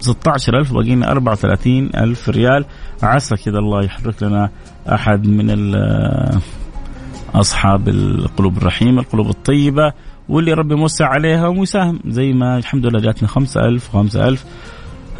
16000 0.00 0.72
وباقي 0.72 0.94
لنا 0.94 1.10
34000 1.10 2.28
ريال. 2.28 2.64
عسى 3.02 3.36
كذا 3.36 3.58
الله 3.58 3.84
يحرك 3.84 4.22
لنا 4.22 4.50
أحد 4.92 5.26
من 5.26 5.74
أصحاب 7.34 7.88
القلوب 7.88 8.56
الرحيمة 8.56 9.00
القلوب 9.00 9.28
الطيبة 9.30 9.92
واللي 10.28 10.52
ربي 10.52 10.74
موسع 10.74 11.06
عليها 11.06 11.46
ومساهم 11.46 12.00
زي 12.06 12.32
ما 12.32 12.56
الحمد 12.58 12.86
لله 12.86 13.00
جاتنا 13.00 13.28
خمسة 13.28 13.60
ألف 13.60 13.94
وخمسة 13.94 14.28
ألف. 14.28 14.44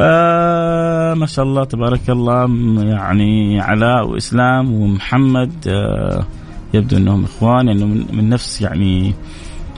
آه 0.01 1.15
ما 1.15 1.27
شاء 1.27 1.45
الله 1.45 1.65
تبارك 1.65 2.11
الله 2.11 2.49
يعني 2.85 3.61
علاء 3.61 4.09
وإسلام 4.09 4.73
ومحمد 4.73 5.53
آه 5.69 6.25
يبدو 6.75 6.97
أنهم 6.97 7.25
إخوان 7.25 7.67
يعني 7.69 7.85
من, 7.85 8.07
من 8.13 8.29
نفس 8.29 8.61
يعني 8.63 9.15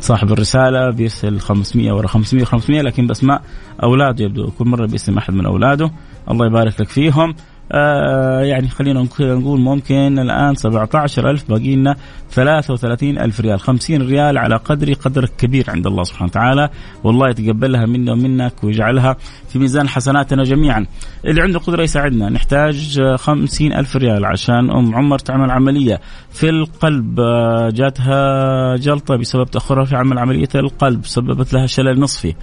صاحب 0.01 0.33
الرسالة 0.33 0.91
بيرسل 0.91 1.41
500 1.41 1.93
ورا 1.93 2.07
500 2.07 2.45
500 2.45 2.83
لكن 2.83 3.07
بأسماء 3.07 3.43
أولاده 3.83 4.25
يبدو 4.25 4.51
كل 4.51 4.65
مرة 4.65 4.87
باسم 4.87 5.19
أحد 5.19 5.35
من 5.35 5.47
أولاده. 5.47 5.91
الله 6.31 6.47
يبارك 6.47 6.81
لك 6.81 6.89
فيهم. 6.89 7.35
آه 7.73 8.41
يعني 8.41 8.69
خلينا 8.69 9.07
نقول 9.21 9.61
ممكن 9.61 10.19
الآن 10.19 10.55
17000 10.55 11.49
باقي 11.49 11.77
لنا 11.77 11.97
33000 12.31 13.41
ريال 13.41 13.61
50 13.61 14.03
ريال 14.03 14.39
على 14.39 14.57
قدر 14.57 14.93
قدرك 14.93 15.31
كبير 15.39 15.65
عند 15.69 15.87
الله 15.87 16.03
سبحانه 16.03 16.31
وتعالى. 16.31 16.71
والله 17.05 17.29
يتقبلها 17.29 17.87
منا 17.87 18.13
ومنك 18.13 18.65
ويجعلها 18.65 19.17
في 19.49 19.59
ميزان 19.59 19.89
حسناتنا 19.89 20.45
جميعا. 20.45 20.87
اللي 21.25 21.43
عنده 21.43 21.59
قدرة 21.59 21.83
يساعدنا 21.83 22.29
نحتاج 22.29 23.01
50 23.17 23.73
ألف 23.73 23.97
ريال 23.97 24.25
عشان 24.25 24.71
أم 24.71 24.95
عمر 24.95 25.19
تعمل 25.19 25.51
عملية 25.51 26.01
في 26.31 26.49
القلب. 26.49 27.21
آه، 27.21 27.71
جاتها 27.71 28.77
جلطة 28.77 29.17
بسبب 29.17 29.51
تأخرها 29.51 29.85
في 29.85 29.97
عمل 29.97 30.19
عملية 30.19 30.49
القلب 30.55 31.05
سببت 31.05 31.53
لها 31.53 31.67
شلل 31.67 32.01
نصفي. 32.01 32.35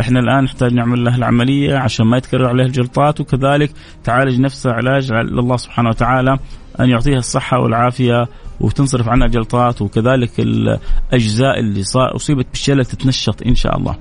إحنا 0.00 0.20
الآن 0.20 0.44
نحتاج 0.44 0.74
نعمل 0.74 1.04
لها 1.04 1.16
العملية 1.16 1.76
عشان 1.76 2.06
ما 2.06 2.16
يتكرر 2.16 2.46
عليها 2.48 2.66
الجلطات 2.66 3.20
وكذلك 3.20 3.70
تعالج 4.04 4.40
نفسها 4.40 4.72
علاج 4.76 5.12
لله 5.12 5.56
سبحانه 5.56 5.88
وتعالى 5.88 6.38
أن 6.80 6.88
يعطيها 6.90 7.18
الصحة 7.18 7.58
والعافية 7.58 8.28
وتنصرف 8.60 9.08
عنها 9.08 9.26
جلطات 9.26 9.82
وكذلك 9.82 10.30
الأجزاء 10.40 11.60
اللي 11.60 11.82
أصيبت 11.96 12.46
بالشلل 12.50 12.84
تتنشط 12.84 13.42
إن 13.42 13.54
شاء 13.54 13.76
الله. 13.76 13.96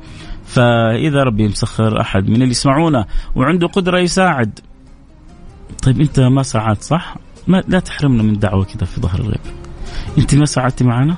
فإذا 0.45 1.23
ربي 1.23 1.47
مسخر 1.47 2.01
أحد 2.01 2.29
من 2.29 2.35
اللي 2.35 2.51
يسمعونا 2.51 3.05
وعنده 3.35 3.67
قدرة 3.67 3.99
يساعد. 3.99 4.59
طيب 5.83 6.01
أنت 6.01 6.19
ما 6.19 6.43
ساعدت 6.43 6.81
صح؟ 6.81 7.17
ما 7.47 7.63
لا 7.67 7.79
تحرمنا 7.79 8.23
من 8.23 8.39
دعوة 8.39 8.63
كذا 8.63 8.85
في 8.85 9.01
ظهر 9.01 9.19
الغيب 9.19 9.41
أنت 10.17 10.35
ما 10.35 10.45
ساعدتي 10.45 10.83
معنا؟ 10.83 11.15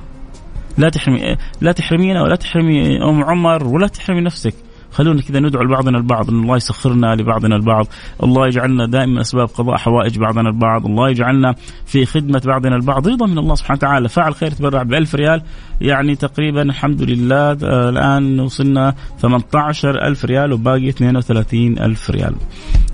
لا 0.78 0.90
تحرمي 0.90 1.38
لا 1.62 1.72
تحرمينا 1.72 2.24
ولا 2.24 2.36
تحرمي 2.36 3.04
أم 3.04 3.24
عمر 3.24 3.68
ولا 3.68 3.88
تحرمي 3.88 4.22
نفسك. 4.22 4.54
خلونا 4.92 5.22
كذا 5.22 5.40
ندعو 5.40 5.64
لبعضنا 5.64 5.98
البعض 5.98 6.30
إن 6.30 6.40
الله 6.44 6.56
يسخرنا 6.56 7.16
لبعضنا 7.16 7.56
البعض، 7.56 7.88
الله 8.24 8.48
يجعلنا 8.48 8.86
دائما 8.86 9.22
أسباب 9.22 9.48
قضاء 9.48 9.78
حوائج 9.78 10.20
بعضنا 10.20 10.50
البعض، 10.50 10.86
الله 10.86 11.10
يجعلنا 11.10 11.56
في 11.86 12.06
خدمة 12.06 12.42
بعضنا 12.46 12.76
البعض، 12.76 13.08
رضا 13.08 13.26
من 13.26 13.38
الله 13.38 13.56
سبحانه 13.56 13.78
وتعالى، 13.78 14.10
فعل 14.10 14.36
خير 14.36 14.52
تبرع 14.52 14.84
ب 14.84 14.94
ريال 15.16 15.42
يعني 15.82 16.16
تقريبا 16.16 16.62
الحمد 16.62 17.02
لله 17.02 17.52
آه، 17.52 17.90
الآن 17.90 18.40
وصلنا 18.40 18.96
18000 19.20 20.26
ريال 20.26 20.54
وباقي 20.54 20.92
32000 20.92 22.12
ريال. 22.12 22.36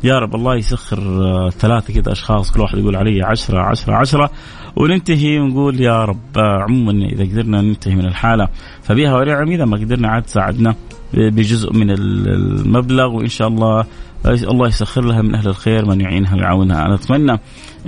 يا 0.04 0.20
رب 0.20 0.36
الله 0.36 0.56
يسخر 0.56 0.98
آه، 0.98 1.50
ثلاثة 1.50 1.94
كذا 1.94 2.12
أشخاص 2.12 2.52
كل 2.52 2.62
واحد 2.62 2.78
يقول 2.78 2.96
علي 2.96 3.24
10 3.24 3.60
10 3.60 3.96
10 3.96 4.30
وننتهي 4.76 5.40
ونقول 5.40 5.82
يا 5.82 6.06
رب 6.06 6.38
آه، 6.38 6.62
عموما 6.62 7.06
إذا 7.06 7.24
قدرنا 7.24 7.62
ننتهي 7.62 7.96
من 7.96 8.06
الحالة 8.06 8.48
فبها 8.84 9.18
ونعم 9.18 9.52
اذا 9.52 9.66
ما 9.66 9.78
قدرنا 9.78 10.08
عاد 10.08 10.28
ساعدنا 10.28 10.76
بجزء 11.14 11.74
من 11.74 11.90
المبلغ 11.90 13.08
وإن 13.08 13.28
شاء 13.28 13.48
الله 13.48 13.86
الله 14.26 14.68
يسخر 14.68 15.06
لها 15.06 15.22
من 15.22 15.36
أهل 15.36 15.48
الخير 15.48 15.86
من 15.86 16.02
يعينها 16.02 16.36
ويعاونها 16.36 16.86
أنا 16.86 16.96
أتمنى 16.96 17.40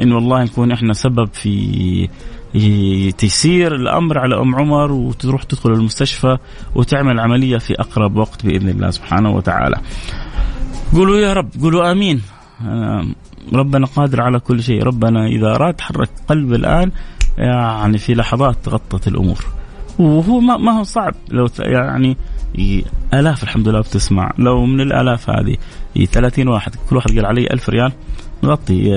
إن 0.01 0.11
والله 0.11 0.43
نكون 0.43 0.71
إحنا 0.71 0.93
سبب 0.93 1.29
في 1.33 2.09
تيسير 3.17 3.75
الأمر 3.75 4.17
على 4.19 4.41
أم 4.41 4.55
عمر 4.55 4.91
وتروح 4.91 5.43
تدخل 5.43 5.71
المستشفى 5.71 6.37
وتعمل 6.75 7.19
عملية 7.19 7.57
في 7.57 7.73
أقرب 7.79 8.15
وقت 8.17 8.45
بإذن 8.45 8.69
الله 8.69 8.89
سبحانه 8.89 9.29
وتعالى. 9.29 9.77
قولوا 10.93 11.17
يا 11.17 11.33
رب 11.33 11.49
قولوا 11.61 11.91
آمين. 11.91 12.21
ربنا 13.53 13.85
قادر 13.85 14.21
على 14.21 14.39
كل 14.39 14.63
شيء، 14.63 14.83
ربنا 14.83 15.27
إذا 15.27 15.55
أراد 15.55 15.73
تحرك 15.73 16.09
قلب 16.27 16.53
الآن 16.53 16.91
يعني 17.37 17.97
في 17.97 18.13
لحظات 18.13 18.69
غطت 18.69 19.07
الأمور. 19.07 19.45
وهو 19.99 20.39
ما, 20.39 20.57
ما 20.57 20.79
هو 20.79 20.83
صعب. 20.83 21.13
لو 21.29 21.47
يعني 21.59 22.17
آلاف 23.13 23.43
الحمد 23.43 23.67
لله 23.67 23.79
بتسمع. 23.79 24.31
لو 24.37 24.65
من 24.65 24.81
الآلاف 24.81 25.29
هذه 25.29 25.57
30 26.11 26.47
واحد 26.47 26.75
كل 26.89 26.95
واحد 26.95 27.11
قال 27.11 27.25
علي 27.25 27.47
ألف 27.53 27.69
ريال 27.69 27.91
نغطي. 28.43 28.89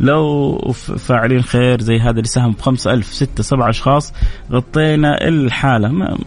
لو 0.00 0.58
فاعلين 0.98 1.42
خير 1.42 1.80
زي 1.80 1.98
هذا 1.98 2.10
اللي 2.10 2.24
ساهم 2.24 2.52
بخمسة 2.52 2.92
ألف 2.92 3.06
ستة 3.06 3.42
سبعة 3.42 3.70
أشخاص 3.70 4.14
غطينا 4.52 5.28
الحالة. 5.28 5.88
ما 5.88 6.18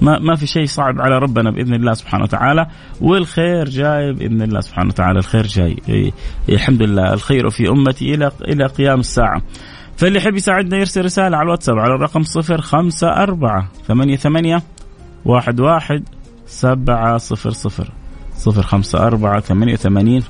ما 0.00 0.18
ما 0.18 0.34
في 0.34 0.46
شيء 0.46 0.66
صعب 0.66 1.00
على 1.00 1.18
ربنا 1.18 1.50
بإذن 1.50 1.74
الله 1.74 1.94
سبحانه 1.94 2.24
وتعالى. 2.24 2.66
والخير 3.00 3.68
جاي 3.68 4.12
بإذن 4.12 4.42
الله 4.42 4.60
سبحانه 4.60 4.88
وتعالى. 4.88 5.18
الخير 5.18 5.46
جاي. 5.46 6.12
الحمد 6.48 6.82
لله. 6.82 7.12
الخير 7.12 7.50
في 7.50 7.68
أمتي 7.68 8.14
إلى 8.14 8.30
إلى 8.48 8.66
قيام 8.66 9.00
الساعة. 9.00 9.42
فاللي 9.98 10.18
يحب 10.18 10.36
يساعدنا 10.36 10.76
يرسل 10.76 11.04
رسالة 11.04 11.36
على 11.36 11.44
الواتساب 11.44 11.78
على 11.78 11.94
الرقم 11.94 12.22
صفر 12.22 12.60
خمسة 12.60 13.08
أربعة 19.06 19.40
ثمانية 19.40 19.76
ثمانين 19.76 20.22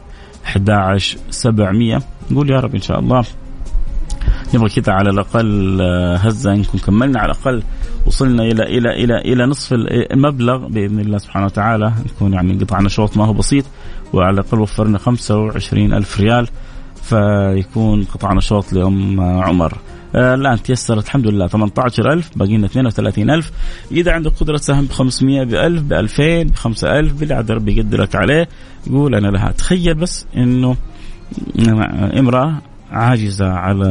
أحد 0.46 0.98
سبعمية. 1.30 2.02
نقول 2.30 2.50
يا 2.50 2.60
رب 2.60 2.74
إن 2.74 2.80
شاء 2.80 2.98
الله 2.98 3.24
نبغى 4.54 4.68
كذا 4.68 4.92
على 4.92 5.10
الأقل 5.10 5.78
آه، 5.82 6.16
هزة 6.16 6.54
نكون 6.54 6.80
كملنا 6.80 7.20
على 7.20 7.32
الأقل 7.32 7.62
وصلنا 8.06 8.42
إلى 8.42 8.62
إلى 8.62 9.04
إلى 9.04 9.18
إلى 9.18 9.46
نصف 9.46 9.72
المبلغ 9.72 10.68
بإذن 10.68 11.00
الله 11.00 11.18
سبحانه 11.18 11.46
وتعالى. 11.46 11.92
نكون 12.06 12.32
يعني 12.32 12.54
قطعنا 12.64 12.88
شوط 12.88 13.16
ما 13.16 13.24
هو 13.24 13.32
بسيط 13.32 13.64
وعلى 14.12 14.34
الأقل 14.34 14.60
وفرنا 14.60 14.98
خمسة 14.98 15.36
وعشرين 15.36 15.94
ألف 15.94 16.20
ريال. 16.20 16.48
فيكون 17.02 18.04
قطعنا 18.04 18.40
شوط 18.40 18.72
لأم 18.72 19.20
عمر. 19.20 19.78
آه 20.14 20.34
الآن 20.34 20.62
تيسرت 20.62 21.04
الحمد 21.04 21.26
لله 21.26 21.46
18000 21.46 22.38
باقي 22.38 22.56
لنا 22.56 22.66
32000 22.66 23.52
إذا 23.92 24.12
عندك 24.12 24.32
قدرة 24.40 24.56
تساهم 24.56 24.84
ب 24.84 24.90
500 24.90 25.44
ب 25.44 25.54
1000 25.54 25.82
ب 25.82 25.92
2000 25.92 26.42
ب 26.42 26.54
5000 26.54 27.12
باللي 27.12 27.34
عاد 27.34 27.50
ربي 27.50 27.76
يقدرك 27.76 28.16
عليه. 28.16 28.48
يقول 28.86 29.14
أنا 29.14 29.28
لها 29.28 29.52
تخيل 29.52 29.94
بس 29.94 30.26
إنه 30.36 30.76
امرأة 32.18 32.62
عاجزة 32.90 33.48
على 33.48 33.86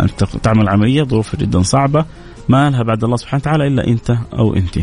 أن 0.00 0.08
تعمل 0.42 0.68
عملية 0.68 1.02
ظروف 1.02 1.36
جدا 1.36 1.62
صعبة 1.62 2.04
ما 2.48 2.70
لها 2.70 2.82
بعد 2.82 3.04
الله 3.04 3.16
سبحانه 3.16 3.40
وتعالى 3.40 3.66
إلا 3.66 3.86
أنت 3.86 4.18
أو 4.38 4.54
أنت. 4.54 4.78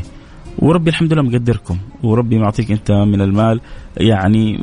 وربي 0.59 0.89
الحمد 0.89 1.13
لله 1.13 1.21
مقدركم 1.21 1.77
وربي 2.03 2.37
معطيك 2.37 2.71
أنت 2.71 2.91
من 2.91 3.21
المال. 3.21 3.61
يعني 3.97 4.59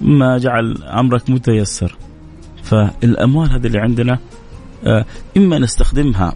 ما 0.00 0.38
جعل 0.38 0.82
أمرك 0.82 1.30
متيسر. 1.30 1.96
فالأموال 2.64 3.50
هذه 3.50 3.66
اللي 3.66 3.78
عندنا 3.78 4.18
آه، 4.86 5.04
إما 5.36 5.58
نستخدمها 5.58 6.34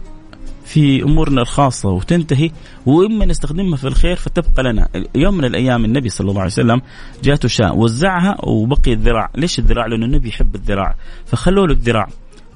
في 0.69 1.03
أمورنا 1.03 1.41
الخاصة 1.41 1.89
وتنتهي 1.89 2.51
وإما 2.85 3.25
نستخدمها 3.25 3.77
في 3.77 3.87
الخير 3.87 4.15
فتبقى 4.15 4.63
لنا. 4.63 4.89
يوم 5.15 5.37
من 5.37 5.45
الأيام 5.45 5.85
النبي 5.85 6.09
صلى 6.09 6.29
الله 6.29 6.41
عليه 6.41 6.51
وسلم 6.51 6.81
جاته 7.23 7.47
شاة 7.47 7.73
وزعها 7.73 8.37
وبقي 8.43 8.93
الذراع. 8.93 9.29
ليش 9.35 9.59
الذراع؟ 9.59 9.85
لأنه 9.85 10.05
النبي 10.05 10.29
يحب 10.29 10.55
الذراع. 10.55 10.95
فخلوا 11.25 11.67
له 11.67 11.73
الذراع. 11.73 12.07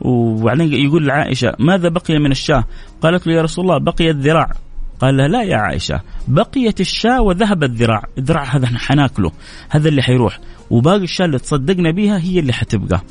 وبعدين 0.02 0.74
يقول 0.74 1.08
لعائشة 1.08 1.56
ماذا 1.60 1.90
بقي 1.90 2.20
من 2.20 2.32
الشاة؟ 2.32 2.64
قالت 3.02 3.28
له 3.28 3.34
يا 3.34 3.42
رسول 3.42 3.66
الله 3.66 3.78
بقي 3.78 4.10
الذراع. 4.10 4.52
قال 5.00 5.18
لا 5.18 5.44
يا 5.44 5.58
عائشة 5.58 6.02
بقيت 6.28 6.82
الشاة 6.82 7.22
وذهب 7.22 7.64
الذراع. 7.64 8.04
الذراع 8.18 8.44
هذا 8.44 8.68
حناكله 8.68 9.32
هذا 9.70 9.90
اللي 9.90 10.02
حيروح. 10.02 10.40
وباقي 10.70 11.04
الشاة 11.04 11.26
اللي 11.26 11.40
تصدقنا 11.40 11.92
بها 11.92 12.20
هي 12.20 12.40
اللي 12.40 12.54
حتبقى. 12.54 13.02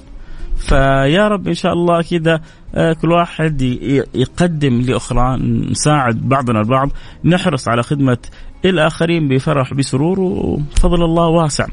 فيا 0.69 1.29
رب 1.29 1.49
إن 1.49 1.55
شاء 1.55 1.73
الله 1.73 2.03
كذا 2.03 2.41
آه، 2.75 2.93
كل 2.93 3.13
واحد 3.13 3.63
يقدم 4.15 4.81
لأخرى 4.81 5.37
نساعد 5.71 6.29
بعضنا 6.29 6.61
البعض 6.61 6.89
نحرص 7.25 7.69
على 7.69 7.83
خدمة 7.83 8.19
الاخرين 8.65 9.29
بفرح 9.29 9.75
بسرور 9.75 10.21
وفضل 10.21 11.05
الله 11.05 11.27
واسع. 11.27 11.67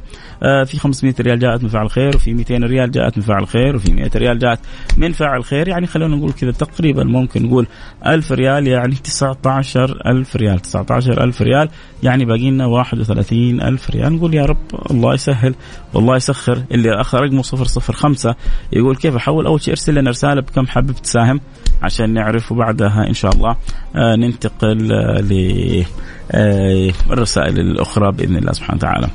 آه، 0.43 0.63
في 0.63 0.79
500 0.79 1.13
ريال 1.19 1.39
جاءت 1.39 1.63
من 1.63 1.69
فعل 1.69 1.89
خير 1.89 2.15
وفي 2.15 2.33
200 2.33 2.63
ريال 2.63 2.91
جاءت 2.91 3.17
من 3.17 3.23
فعل 3.23 3.47
خير 3.47 3.75
وفي 3.75 3.93
100 3.93 4.09
ريال 4.15 4.39
جاءت 4.39 4.59
من 4.97 5.11
فعل 5.11 5.43
خير. 5.43 5.67
يعني 5.67 5.87
خلونا 5.87 6.15
نقول 6.15 6.31
كذا 6.31 6.51
تقريبا 6.51 7.03
ممكن 7.03 7.45
نقول 7.45 7.67
1000 8.07 8.31
ريال 8.31 8.67
يعني 8.67 8.95
19000 8.95 10.35
ريال. 10.35 10.59
19000 10.59 11.41
ريال 11.41 11.69
يعني 12.03 12.25
باقي 12.25 12.51
لنا 12.51 12.65
31000 12.65 13.89
ريال. 13.89 14.15
نقول 14.15 14.33
يا 14.33 14.45
رب 14.45 14.91
الله 14.91 15.13
يسهل 15.13 15.55
والله 15.93 16.15
يسخر. 16.15 16.63
اللي 16.71 17.01
اخر 17.01 17.23
رقمه 17.23 17.41
005 17.41 18.35
يقول 18.73 18.95
كيف 18.95 19.15
أحول؟ 19.15 19.45
أول 19.45 19.61
شيء 19.61 19.73
أرسل 19.73 19.95
لنا 19.95 20.09
رسالة 20.09 20.41
بكم 20.41 20.67
حابب 20.67 20.91
تساهم. 20.91 21.41
عشان 21.81 22.13
نعرف 22.13 22.51
وبعدها 22.51 23.07
إن 23.07 23.13
شاء 23.13 23.31
الله 23.35 23.55
آه، 23.95 24.15
ننتقل 24.15 24.91
آه، 26.31 26.63
للرسائل 27.09 27.59
الأخرى 27.59 28.11
بإذن 28.11 28.35
الله 28.35 28.51
سبحانه 28.51 28.77
وتعالى. 28.77 29.07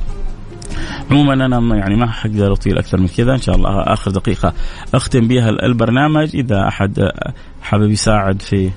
عموما 1.11 1.35
أنا 1.35 1.77
يعني 1.77 1.97
ما 1.97 2.11
حقدر 2.11 2.53
أطيل 2.53 2.79
أكثر 2.79 2.99
من 2.99 3.09
كذا 3.09 3.33
إن 3.33 3.41
شاء 3.41 3.57
الله 3.57 3.81
آخر 3.81 4.11
دقيقة 4.11 4.53
أختم 4.95 5.29
بها 5.29 5.49
البرنامج. 5.49 6.37
إذا 6.37 6.69
أحد 6.69 7.11
حابب 7.63 7.91
يساعد 7.91 8.43
في 8.43 8.71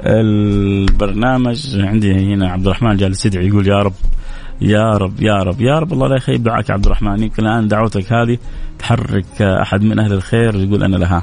البرنامج 0.00 1.80
عندي 1.80 2.12
هنا 2.12 2.50
عبد 2.50 2.66
الرحمن 2.66 2.96
جالس 2.96 3.26
يدعي 3.26 3.46
يقول 3.46 3.68
يا 3.68 3.82
رب 3.82 3.92
يا 4.60 4.90
رب 4.90 5.22
يا 5.22 5.42
رب 5.42 5.60
يا 5.60 5.78
رب 5.78 5.92
الله 5.92 6.08
لا 6.08 6.16
يخيب 6.16 6.42
دعاك 6.42 6.70
عبد 6.70 6.86
الرحمن. 6.86 7.22
يمكن 7.22 7.46
الآن 7.46 7.68
دعوتك 7.68 8.12
هذه 8.12 8.38
تحرك 8.78 9.42
أحد 9.42 9.82
من 9.82 9.98
أهل 9.98 10.12
الخير 10.12 10.54
يقول 10.54 10.82
أنا 10.82 10.96
لها. 10.96 11.22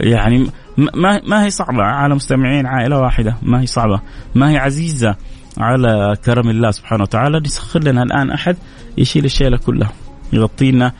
يعني 0.00 0.46
ما 0.94 1.20
ما 1.26 1.44
هي 1.44 1.50
صعبة 1.50 1.82
على 1.82 2.14
مستمعين 2.14 2.66
عائلة 2.66 3.00
واحدة 3.00 3.36
ما 3.42 3.60
هي 3.60 3.66
صعبة. 3.66 4.00
ما 4.34 4.50
هي 4.50 4.56
عزيزة 4.56 5.16
على 5.58 6.16
كرم 6.24 6.50
الله 6.50 6.70
سبحانه 6.70 7.02
وتعالى 7.02 7.40
يسخر 7.44 7.80
لنا 7.80 8.02
الآن 8.02 8.30
أحد 8.30 8.56
يشيل 8.98 9.24
الشيلة 9.24 9.56
كلها 9.56 9.92
يغطينا 10.32 10.92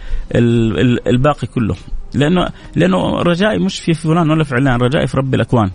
الباقي 1.07 1.47
كله. 1.47 1.77
لأنه 2.15 2.49
لأنه 2.77 3.23
رجائي 3.23 3.59
مش 3.59 3.81
في 3.81 3.95
فلان 3.95 4.31
ولا 4.31 4.45
في 4.45 4.55
علان 4.55 4.81
رجائي 4.81 5.07
في 5.07 5.17
رب 5.17 5.35
الأكوان. 5.35 5.71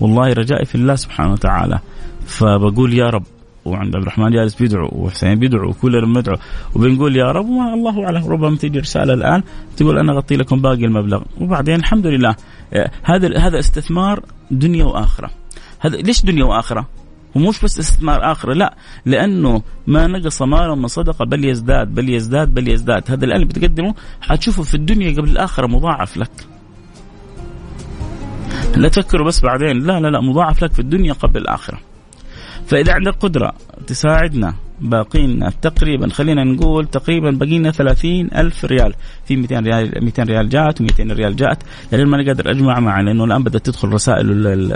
والله 0.00 0.32
رجائي 0.32 0.64
في 0.64 0.74
الله 0.74 0.94
سبحانه 0.94 1.32
وتعالى. 1.32 1.78
فبقول 2.26 2.94
يا 2.94 3.06
رب 3.06 3.24
وعند 3.70 3.96
عبد 3.96 4.02
الرحمن 4.02 4.30
جالس 4.30 4.54
بيدعو 4.54 4.88
وحسين 4.92 5.34
بيدعو 5.38 5.68
وكلنا 5.68 6.06
بندعو 6.06 6.36
وبنقول 6.74 7.16
يا 7.16 7.32
رب 7.32 7.48
وما 7.48 7.74
الله 7.74 8.04
أعلم 8.04 8.28
ربما 8.28 8.56
تجي 8.56 8.78
رسالة 8.78 9.14
الآن 9.14 9.42
تقول 9.76 9.98
أنا 9.98 10.12
أغطي 10.12 10.36
لكم 10.36 10.60
باقي 10.60 10.84
المبلغ. 10.84 11.22
وبعدين 11.40 11.74
الحمد 11.74 12.06
لله 12.06 12.36
آه، 12.72 12.90
هذا 13.02 13.38
هذا 13.38 13.58
استثمار 13.58 14.22
دنيا 14.50 14.84
وآخرة. 14.84 15.30
هذا 15.80 15.96
ليش 15.96 16.24
دنيا 16.24 16.44
وآخرة؟ 16.44 16.88
ومش 17.34 17.64
بس 17.64 17.78
استثمار 17.78 18.32
آخرة 18.32 18.52
لا 18.52 18.74
لأنه 19.06 19.62
ما 19.86 20.06
نقص 20.06 20.42
مال 20.42 20.78
من 20.78 20.86
صدقه 20.86 21.24
بل 21.24 21.44
يزداد 21.44 21.94
بل 21.94 22.08
يزداد 22.08 22.54
بل 22.54 22.68
يزداد. 22.68 23.02
هذا 23.10 23.24
الان 23.24 23.36
اللي 23.36 23.46
بتقدمه 23.46 23.94
حتشوفه 24.20 24.62
في 24.62 24.74
الدنيا 24.74 25.12
قبل 25.12 25.28
الآخرة 25.28 25.66
مضاعف 25.66 26.16
لك. 26.16 26.30
لا 28.76 28.88
تفكروا 28.88 29.26
بس 29.26 29.40
بعدين 29.40 29.78
لا 29.78 30.00
لا 30.00 30.08
لا 30.08 30.20
مضاعف 30.20 30.64
لك 30.64 30.72
في 30.72 30.78
الدنيا 30.78 31.12
قبل 31.12 31.40
الآخرة. 31.40 31.78
فإذا 32.66 32.92
عندك 32.92 33.14
قدرة 33.14 33.52
تساعدنا 33.86 34.54
باقينا 34.80 35.52
تقريبا 35.62 36.08
خلينا 36.08 36.44
نقول 36.44 36.86
تقريبا 36.86 37.30
بقينا 37.30 37.70
30 37.70 38.30
ألف 38.36 38.64
ريال. 38.64 38.94
في 39.24 39.36
200 39.36 39.58
ريال 39.58 40.04
200 40.04 40.22
ريال 40.22 40.48
جاءت 40.48 40.82
و200 40.82 41.00
ريال 41.00 41.36
جاءت 41.36 41.58
لأن 41.92 42.06
ما 42.06 42.26
قادر 42.26 42.50
أجمع 42.50 42.80
مع 42.80 43.00
لأنه 43.00 43.24
الآن 43.24 43.42
بدأت 43.42 43.66
تدخل 43.66 43.88
رسائل 43.88 44.72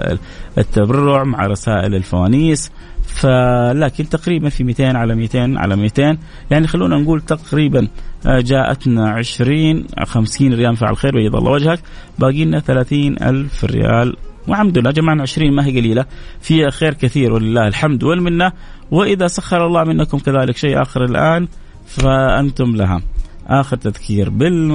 التبرع 0.59 1.25
مع 1.25 1.47
رسائل 1.47 1.95
الفوانيس. 1.95 2.71
فلكن 3.07 4.09
تقريبا 4.09 4.49
في 4.49 4.65
200 4.65 4.97
على 4.97 5.15
200 5.15 5.59
على 5.59 5.77
200 5.77 6.19
يعني 6.51 6.67
خلونا 6.67 6.97
نقول 6.97 7.21
تقريبا 7.21 7.89
آه، 8.27 8.41
جاءتنا 8.41 9.11
20 9.11 9.87
50 10.05 10.55
ريال. 10.55 10.77
فعل 10.77 10.97
خير 10.97 11.17
ويض 11.17 11.37
الله 11.37 11.51
وجهك. 11.51 11.81
باقي 12.19 12.45
لنا 12.45 12.61
30 12.61 13.17
ألف 13.23 13.65
ريال. 13.65 14.17
والحمد 14.49 14.79
لله 14.79 14.91
جمعنا 14.91 15.23
20 15.23 15.53
ما 15.53 15.67
هي 15.67 15.81
قليلة. 15.81 16.05
فيها 16.41 16.71
خير 16.71 16.95
كثير 16.95 17.33
ولله 17.33 17.69
الحمد 17.69 18.05
والمنة. 18.05 18.53
وإذا 18.91 19.27
سخر 19.27 19.67
الله 19.67 19.85
منكم 19.85 20.19
كذلك 20.19 20.57
شيء 20.57 20.83
آخر 20.83 21.05
الآن 21.05 21.49
فأنتم 21.87 22.77
لها. 22.77 23.03
آخر 23.47 23.77
تذكير 23.77 24.31
بال 24.31 24.71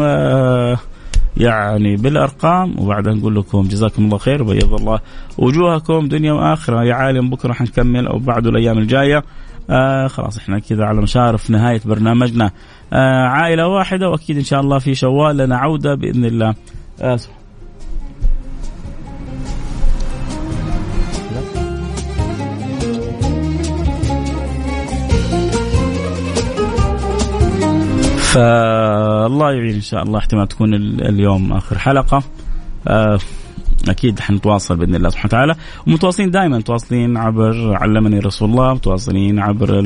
يعني 1.37 1.95
بالأرقام 1.95 2.79
وبعدها 2.79 3.13
نقول 3.13 3.35
لكم 3.35 3.61
جزاكم 3.61 4.05
الله 4.05 4.17
خير 4.17 4.43
وبيض 4.43 4.73
الله 4.73 4.99
وجوهكم. 5.37 6.07
دنيا 6.07 6.33
وآخرة 6.33 6.83
يا 6.83 6.93
عالم 6.93 7.29
بكرة 7.29 7.53
حنكمل 7.53 8.07
أو 8.07 8.19
بعد 8.19 8.47
الأيام 8.47 8.77
الجاية. 8.77 9.23
آه 9.69 10.07
خلاص 10.07 10.37
إحنا 10.37 10.59
كذا 10.59 10.85
على 10.85 11.01
مشارف 11.01 11.49
نهاية 11.49 11.81
برنامجنا. 11.85 12.51
آه 12.93 13.27
عائلة 13.27 13.67
واحدة 13.67 14.09
وأكيد 14.09 14.37
إن 14.37 14.43
شاء 14.43 14.59
الله 14.59 14.79
في 14.79 14.95
شوال 14.95 15.37
لنا 15.37 15.57
عوده 15.57 15.95
بإذن 15.95 16.25
الله. 16.25 16.55
آه 17.01 17.19
فالله 28.33 29.51
يعين 29.51 29.75
إن 29.75 29.81
شاء 29.81 30.03
الله 30.03 30.17
احتمال 30.19 30.47
تكون 30.47 30.73
اليوم 31.01 31.53
آخر 31.53 31.77
حلقة. 31.77 32.23
آه، 32.87 33.19
أكيد 33.89 34.19
حنتواصل 34.19 34.75
بإذن 34.75 34.95
الله 34.95 35.09
سبحانه 35.09 35.27
وتعالى. 35.27 35.55
ومتواصلين 35.87 36.31
دائما 36.31 36.57
متواصلين 36.57 37.17
عبر 37.17 37.75
علمني 37.75 38.19
رسول 38.19 38.49
الله 38.49 38.73
متواصلين 38.73 39.39
عبر 39.39 39.81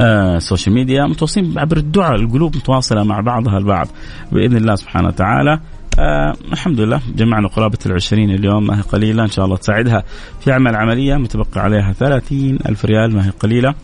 آه، 0.00 0.36
السوشيال 0.36 0.74
ميديا 0.74 1.06
متواصلين 1.06 1.58
عبر 1.58 1.76
الدعاء 1.76 2.14
القلوب 2.14 2.56
متواصلة 2.56 3.04
مع 3.04 3.20
بعضها 3.20 3.58
البعض 3.58 3.88
بإذن 4.32 4.56
الله 4.56 4.74
سبحانه 4.74 5.08
وتعالى. 5.08 5.60
آه 5.98 6.34
الحمد 6.52 6.80
لله 6.80 7.00
جمعنا 7.16 7.48
قرابة 7.48 7.78
العشرين 7.86 8.30
اليوم 8.30 8.66
ما 8.66 8.78
هي 8.78 8.80
قليلة 8.80 9.22
إن 9.22 9.30
شاء 9.30 9.44
الله 9.44 9.56
تساعدها 9.56 10.02
في 10.40 10.52
عمل 10.52 10.76
عملية 10.76 11.14
متبقى 11.14 11.60
عليها 11.60 11.92
ثلاثين 11.92 12.58
ألف 12.68 12.84
ريال 12.84 13.14
ما 13.14 13.26
هي 13.26 13.30
قليلة. 13.30 13.74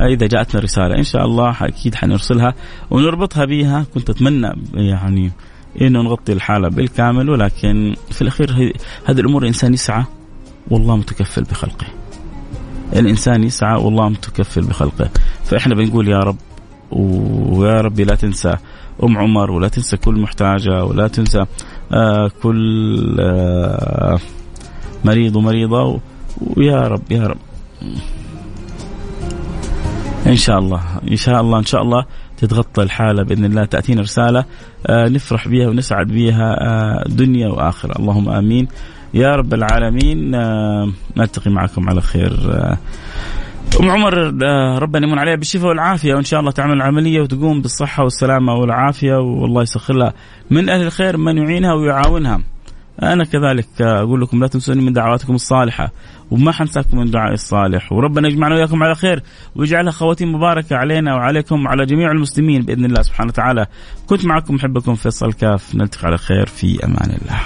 إذا 0.00 0.26
جاءتنا 0.26 0.60
رسالة. 0.60 0.98
إن 0.98 1.02
شاء 1.04 1.24
الله 1.24 1.56
أكيد 1.62 1.94
حنرسلها 1.94 2.54
ونربطها 2.90 3.44
بها 3.44 3.86
كنت 3.94 4.10
أتمنى 4.10 4.52
يعني 4.74 5.32
إنه 5.80 6.02
نغطي 6.02 6.32
الحالة 6.32 6.68
بالكامل 6.68 7.30
ولكن 7.30 7.94
في 8.10 8.22
الأخير 8.22 8.72
هذه 9.04 9.20
الأمور 9.20 9.42
الإنسان 9.42 9.74
يسعى 9.74 10.04
والله 10.70 10.96
متكفل 10.96 11.42
بخلقه. 11.42 11.86
الإنسان 12.96 13.44
يسعى 13.44 13.80
والله 13.80 14.08
متكفل 14.08 14.62
بخلقه، 14.62 15.10
فإحنا 15.44 15.74
بنقول 15.74 16.08
يا 16.08 16.18
رب 16.18 16.36
ويا 16.92 17.80
ربي 17.80 18.04
لا 18.04 18.14
تنسى 18.14 18.54
أم 19.02 19.18
عمر 19.18 19.50
ولا 19.50 19.68
تنسى 19.68 19.96
كل 19.96 20.20
محتاجة 20.20 20.84
ولا 20.84 21.08
تنسى 21.08 21.44
آه 21.92 22.30
كل 22.42 23.16
آه 23.20 24.18
مريض 25.04 25.36
ومريضة 25.36 26.00
ويا 26.56 26.80
رب 26.80 27.02
يا 27.10 27.26
رب. 27.26 27.38
إن 30.26 30.36
شاء 30.36 30.58
الله. 30.58 30.80
إن 31.10 31.16
شاء 31.16 31.40
الله 31.40 31.58
إن 31.58 31.64
شاء 31.64 31.82
الله 31.82 32.04
تتغطى 32.36 32.82
الحالة 32.82 33.22
بإذن 33.22 33.44
الله. 33.44 33.64
تأتينا 33.64 34.00
رسالة 34.00 34.44
آه 34.86 35.08
نفرح 35.08 35.48
بها 35.48 35.68
ونسعد 35.68 36.06
بها 36.06 36.56
آه 36.60 37.04
دنيا 37.08 37.48
وآخرة. 37.48 37.98
اللهم 37.98 38.28
آمين. 38.28 38.68
يا 39.14 39.36
رب 39.36 39.54
العالمين 39.54 40.34
آه 40.34 40.92
نلتقي 41.16 41.50
معكم 41.50 41.88
على 41.88 42.00
خير 42.00 42.32
أم 43.80 43.90
عمر 43.90 44.14
ربنا 44.82 45.06
يمن 45.06 45.18
عليها 45.18 45.36
بالشفاء 45.36 45.68
والعافية 45.68 46.14
وإن 46.14 46.24
شاء 46.24 46.40
الله 46.40 46.50
تعمل 46.50 46.72
العملية 46.72 47.20
وتقوم 47.20 47.62
بالصحة 47.62 48.04
والسلامة 48.04 48.52
والعافية 48.54 49.14
والله 49.14 49.62
يسخر 49.62 49.94
لها. 49.94 50.12
من 50.50 50.68
أهل 50.68 50.82
الخير 50.82 51.16
من 51.16 51.38
يعينها 51.38 51.74
ويعاونها. 51.74 52.40
أنا 53.02 53.24
كذلك 53.24 53.66
أقول 53.80 54.20
لكم 54.20 54.40
لا 54.40 54.46
تنسوني 54.46 54.82
من 54.82 54.92
دعواتكم 54.92 55.34
الصالحة 55.34 55.92
وما 56.30 56.52
حنساكم 56.52 56.98
من 56.98 57.10
دعاء 57.10 57.32
الصالح. 57.32 57.92
وربنا 57.92 58.28
يجمعنا 58.28 58.54
وياكم 58.54 58.82
على 58.82 58.94
خير 58.94 59.22
ويجعلها 59.56 59.92
خواتيم 59.92 60.34
مباركة 60.34 60.76
علينا 60.76 61.14
وعليكم 61.14 61.66
وعلى 61.66 61.86
جميع 61.86 62.10
المسلمين 62.10 62.62
بإذن 62.62 62.84
الله 62.84 63.02
سبحانه 63.02 63.28
وتعالى. 63.28 63.66
كنت 64.06 64.24
معكم 64.24 64.54
محبكم 64.54 64.94
فيصل 64.94 65.32
كاف. 65.32 65.74
نلتقي 65.74 66.06
على 66.06 66.18
خير 66.18 66.46
في 66.46 66.84
أمان 66.84 67.18
الله. 67.22 67.40